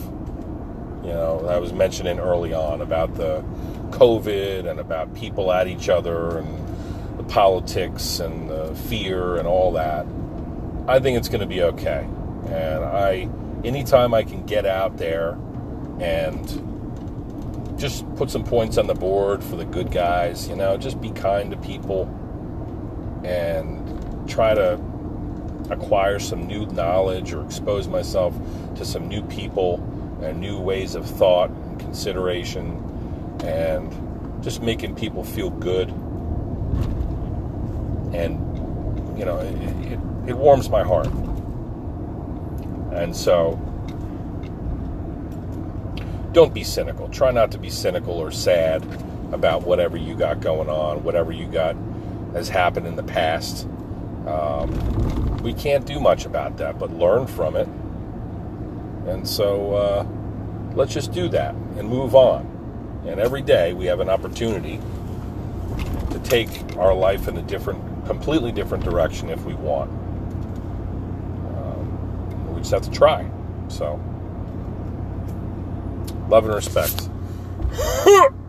you 1.03 1.11
know, 1.11 1.45
I 1.47 1.59
was 1.59 1.71
mentioning 1.71 2.19
early 2.19 2.53
on 2.53 2.81
about 2.81 3.13
the 3.15 3.43
COVID 3.91 4.69
and 4.69 4.79
about 4.79 5.13
people 5.13 5.51
at 5.51 5.67
each 5.67 5.87
other 5.87 6.39
and 6.39 6.64
the 7.17 7.23
politics 7.23 8.19
and 8.19 8.49
the 8.49 8.75
fear 8.75 9.37
and 9.37 9.47
all 9.47 9.71
that, 9.73 10.05
I 10.87 10.99
think 10.99 11.17
it's 11.17 11.29
going 11.29 11.41
to 11.41 11.47
be 11.47 11.61
okay. 11.61 12.07
And 12.47 12.83
I, 12.83 13.29
anytime 13.63 14.13
I 14.13 14.23
can 14.23 14.45
get 14.45 14.65
out 14.65 14.97
there 14.97 15.37
and 15.99 17.77
just 17.77 18.05
put 18.15 18.29
some 18.29 18.43
points 18.43 18.77
on 18.77 18.87
the 18.87 18.93
board 18.93 19.43
for 19.43 19.55
the 19.55 19.65
good 19.65 19.91
guys, 19.91 20.47
you 20.47 20.55
know, 20.55 20.77
just 20.77 21.01
be 21.01 21.11
kind 21.11 21.51
to 21.51 21.57
people 21.57 22.03
and 23.23 24.29
try 24.29 24.53
to 24.53 24.79
acquire 25.69 26.19
some 26.19 26.45
new 26.45 26.65
knowledge 26.67 27.33
or 27.33 27.43
expose 27.43 27.87
myself 27.87 28.35
to 28.75 28.85
some 28.85 29.07
new 29.07 29.23
people 29.23 29.75
and 30.21 30.39
new 30.39 30.59
ways 30.59 30.95
of 30.95 31.05
thought 31.05 31.49
and 31.49 31.79
consideration 31.79 32.81
and 33.43 34.43
just 34.43 34.61
making 34.61 34.95
people 34.95 35.23
feel 35.23 35.49
good. 35.49 35.93
And, 38.13 39.17
you 39.17 39.25
know, 39.25 39.37
it, 39.39 39.91
it, 39.91 39.99
it 40.29 40.37
warms 40.37 40.69
my 40.69 40.83
heart. 40.83 41.07
And 42.93 43.15
so, 43.15 43.59
don't 46.31 46.53
be 46.53 46.63
cynical. 46.63 47.07
Try 47.09 47.31
not 47.31 47.51
to 47.51 47.57
be 47.57 47.69
cynical 47.69 48.13
or 48.13 48.31
sad 48.31 48.83
about 49.31 49.63
whatever 49.63 49.97
you 49.97 50.15
got 50.15 50.41
going 50.41 50.69
on, 50.69 51.03
whatever 51.03 51.31
you 51.31 51.47
got 51.47 51.75
has 52.33 52.49
happened 52.49 52.87
in 52.87 52.95
the 52.95 53.03
past. 53.03 53.65
Um, 54.27 55.37
we 55.43 55.53
can't 55.53 55.85
do 55.85 55.99
much 55.99 56.25
about 56.25 56.57
that, 56.57 56.77
but 56.77 56.91
learn 56.91 57.27
from 57.27 57.55
it. 57.55 57.67
And 59.07 59.27
so 59.27 59.75
uh, 59.75 60.05
let's 60.75 60.93
just 60.93 61.11
do 61.11 61.29
that 61.29 61.53
and 61.53 61.87
move 61.87 62.15
on. 62.15 62.51
And 63.07 63.19
every 63.19 63.41
day 63.41 63.73
we 63.73 63.85
have 63.85 63.99
an 63.99 64.09
opportunity 64.09 64.79
to 66.11 66.19
take 66.19 66.75
our 66.77 66.93
life 66.93 67.27
in 67.27 67.37
a 67.37 67.41
different, 67.43 67.81
completely 68.05 68.51
different 68.51 68.83
direction 68.83 69.29
if 69.29 69.43
we 69.45 69.53
want. 69.55 69.89
Um, 71.55 72.53
we 72.53 72.59
just 72.59 72.71
have 72.71 72.83
to 72.83 72.91
try. 72.91 73.29
So, 73.67 73.99
love 76.29 76.45
and 76.45 76.53
respect. 76.55 77.09